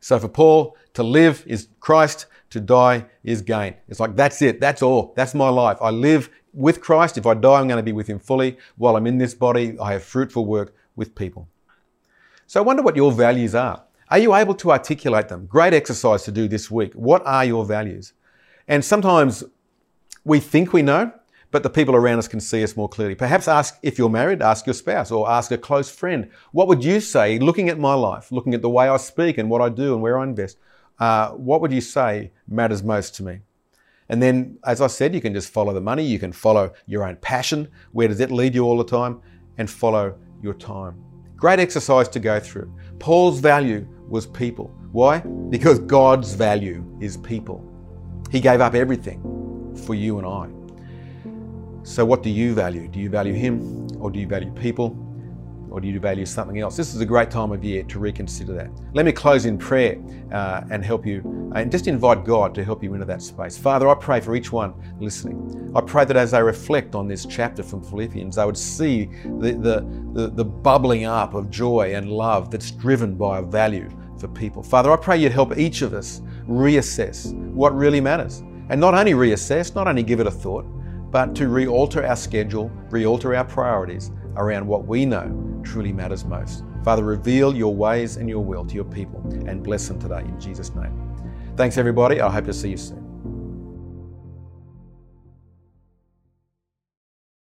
So 0.00 0.18
for 0.18 0.28
Paul, 0.28 0.76
to 0.94 1.02
live 1.02 1.42
is 1.46 1.68
Christ, 1.80 2.26
to 2.50 2.60
die 2.60 3.06
is 3.24 3.42
gain. 3.42 3.74
It's 3.88 4.00
like, 4.00 4.14
that's 4.14 4.40
it, 4.42 4.60
that's 4.60 4.82
all, 4.82 5.12
that's 5.16 5.34
my 5.34 5.48
life. 5.48 5.78
I 5.80 5.90
live 5.90 6.30
with 6.52 6.80
Christ. 6.80 7.18
If 7.18 7.26
I 7.26 7.34
die, 7.34 7.60
I'm 7.60 7.68
going 7.68 7.78
to 7.78 7.82
be 7.82 7.92
with 7.92 8.06
Him 8.06 8.18
fully. 8.18 8.56
While 8.76 8.96
I'm 8.96 9.06
in 9.06 9.18
this 9.18 9.34
body, 9.34 9.76
I 9.80 9.92
have 9.92 10.04
fruitful 10.04 10.46
work 10.46 10.74
with 10.94 11.14
people. 11.14 11.48
So 12.46 12.60
I 12.60 12.64
wonder 12.64 12.82
what 12.82 12.96
your 12.96 13.12
values 13.12 13.54
are. 13.54 13.82
Are 14.08 14.18
you 14.18 14.34
able 14.34 14.54
to 14.54 14.70
articulate 14.70 15.28
them? 15.28 15.46
Great 15.46 15.74
exercise 15.74 16.22
to 16.24 16.32
do 16.32 16.46
this 16.46 16.70
week. 16.70 16.92
What 16.94 17.26
are 17.26 17.44
your 17.44 17.64
values? 17.64 18.12
And 18.68 18.84
sometimes 18.84 19.42
we 20.24 20.40
think 20.40 20.72
we 20.72 20.82
know, 20.82 21.12
but 21.56 21.62
the 21.62 21.70
people 21.70 21.96
around 21.96 22.18
us 22.18 22.28
can 22.28 22.38
see 22.38 22.62
us 22.62 22.76
more 22.76 22.86
clearly. 22.86 23.14
Perhaps 23.14 23.48
ask, 23.48 23.78
if 23.82 23.96
you're 23.96 24.10
married, 24.10 24.42
ask 24.42 24.66
your 24.66 24.74
spouse 24.74 25.10
or 25.10 25.26
ask 25.26 25.50
a 25.52 25.56
close 25.56 25.88
friend, 25.88 26.28
what 26.52 26.68
would 26.68 26.84
you 26.84 27.00
say, 27.00 27.38
looking 27.38 27.70
at 27.70 27.78
my 27.78 27.94
life, 27.94 28.30
looking 28.30 28.52
at 28.52 28.60
the 28.60 28.68
way 28.68 28.90
I 28.90 28.98
speak 28.98 29.38
and 29.38 29.48
what 29.48 29.62
I 29.62 29.70
do 29.70 29.94
and 29.94 30.02
where 30.02 30.18
I 30.18 30.24
invest, 30.24 30.58
uh, 30.98 31.30
what 31.30 31.62
would 31.62 31.72
you 31.72 31.80
say 31.80 32.30
matters 32.46 32.82
most 32.82 33.14
to 33.14 33.22
me? 33.22 33.40
And 34.10 34.22
then, 34.22 34.58
as 34.66 34.82
I 34.82 34.86
said, 34.86 35.14
you 35.14 35.22
can 35.22 35.32
just 35.32 35.48
follow 35.48 35.72
the 35.72 35.80
money, 35.80 36.04
you 36.04 36.18
can 36.18 36.30
follow 36.30 36.74
your 36.84 37.08
own 37.08 37.16
passion, 37.22 37.68
where 37.92 38.06
does 38.06 38.20
it 38.20 38.30
lead 38.30 38.54
you 38.54 38.64
all 38.64 38.76
the 38.76 38.84
time, 38.84 39.22
and 39.56 39.70
follow 39.70 40.14
your 40.42 40.52
time. 40.52 41.02
Great 41.36 41.58
exercise 41.58 42.06
to 42.08 42.20
go 42.20 42.38
through. 42.38 42.70
Paul's 42.98 43.40
value 43.40 43.88
was 44.10 44.26
people. 44.26 44.66
Why? 44.92 45.20
Because 45.48 45.78
God's 45.78 46.34
value 46.34 46.84
is 47.00 47.16
people. 47.16 47.64
He 48.30 48.40
gave 48.40 48.60
up 48.60 48.74
everything 48.74 49.22
for 49.86 49.94
you 49.94 50.18
and 50.18 50.26
I. 50.26 50.55
So, 51.86 52.04
what 52.04 52.24
do 52.24 52.30
you 52.30 52.52
value? 52.52 52.88
Do 52.88 52.98
you 52.98 53.08
value 53.08 53.32
Him 53.32 53.86
or 54.00 54.10
do 54.10 54.18
you 54.18 54.26
value 54.26 54.50
people? 54.50 55.00
Or 55.70 55.80
do 55.80 55.86
you 55.86 56.00
value 56.00 56.26
something 56.26 56.58
else? 56.58 56.76
This 56.76 56.92
is 56.92 57.00
a 57.00 57.06
great 57.06 57.30
time 57.30 57.52
of 57.52 57.62
year 57.62 57.84
to 57.84 58.00
reconsider 58.00 58.54
that. 58.54 58.70
Let 58.92 59.06
me 59.06 59.12
close 59.12 59.46
in 59.46 59.56
prayer 59.56 59.96
uh, 60.32 60.62
and 60.70 60.84
help 60.84 61.06
you, 61.06 61.52
and 61.54 61.70
just 61.70 61.86
invite 61.86 62.24
God 62.24 62.56
to 62.56 62.64
help 62.64 62.82
you 62.82 62.94
into 62.94 63.06
that 63.06 63.22
space. 63.22 63.56
Father, 63.56 63.88
I 63.88 63.94
pray 63.94 64.20
for 64.20 64.34
each 64.34 64.50
one 64.50 64.74
listening. 64.98 65.72
I 65.76 65.80
pray 65.80 66.04
that 66.06 66.16
as 66.16 66.32
they 66.32 66.42
reflect 66.42 66.96
on 66.96 67.06
this 67.06 67.24
chapter 67.24 67.62
from 67.62 67.84
Philippians, 67.84 68.34
they 68.34 68.44
would 68.44 68.56
see 68.56 69.04
the, 69.38 69.52
the, 69.52 69.86
the, 70.12 70.30
the 70.34 70.44
bubbling 70.44 71.04
up 71.04 71.34
of 71.34 71.50
joy 71.50 71.94
and 71.94 72.10
love 72.10 72.50
that's 72.50 72.72
driven 72.72 73.14
by 73.14 73.38
a 73.38 73.42
value 73.42 73.88
for 74.18 74.26
people. 74.26 74.60
Father, 74.62 74.90
I 74.90 74.96
pray 74.96 75.18
you'd 75.18 75.30
help 75.30 75.56
each 75.56 75.82
of 75.82 75.94
us 75.94 76.20
reassess 76.48 77.32
what 77.52 77.76
really 77.76 78.00
matters. 78.00 78.42
And 78.70 78.80
not 78.80 78.94
only 78.94 79.12
reassess, 79.12 79.74
not 79.76 79.86
only 79.86 80.02
give 80.02 80.18
it 80.18 80.26
a 80.26 80.32
thought, 80.32 80.66
but 81.16 81.34
to 81.34 81.48
re-alter 81.48 82.04
our 82.04 82.14
schedule, 82.14 82.70
re-alter 82.90 83.34
our 83.34 83.44
priorities 83.46 84.10
around 84.36 84.66
what 84.66 84.86
we 84.86 85.06
know 85.06 85.62
truly 85.64 85.90
matters 85.90 86.26
most. 86.26 86.62
Father, 86.84 87.02
reveal 87.02 87.56
your 87.56 87.74
ways 87.74 88.18
and 88.18 88.28
your 88.28 88.44
will 88.44 88.66
to 88.66 88.74
your 88.74 88.84
people 88.84 89.22
and 89.46 89.62
bless 89.62 89.88
them 89.88 89.98
today 89.98 90.20
in 90.20 90.38
Jesus' 90.38 90.74
name. 90.74 90.92
Thanks, 91.56 91.78
everybody. 91.78 92.20
I 92.20 92.30
hope 92.30 92.44
to 92.44 92.52
see 92.52 92.68
you 92.68 92.76
soon. 92.76 93.05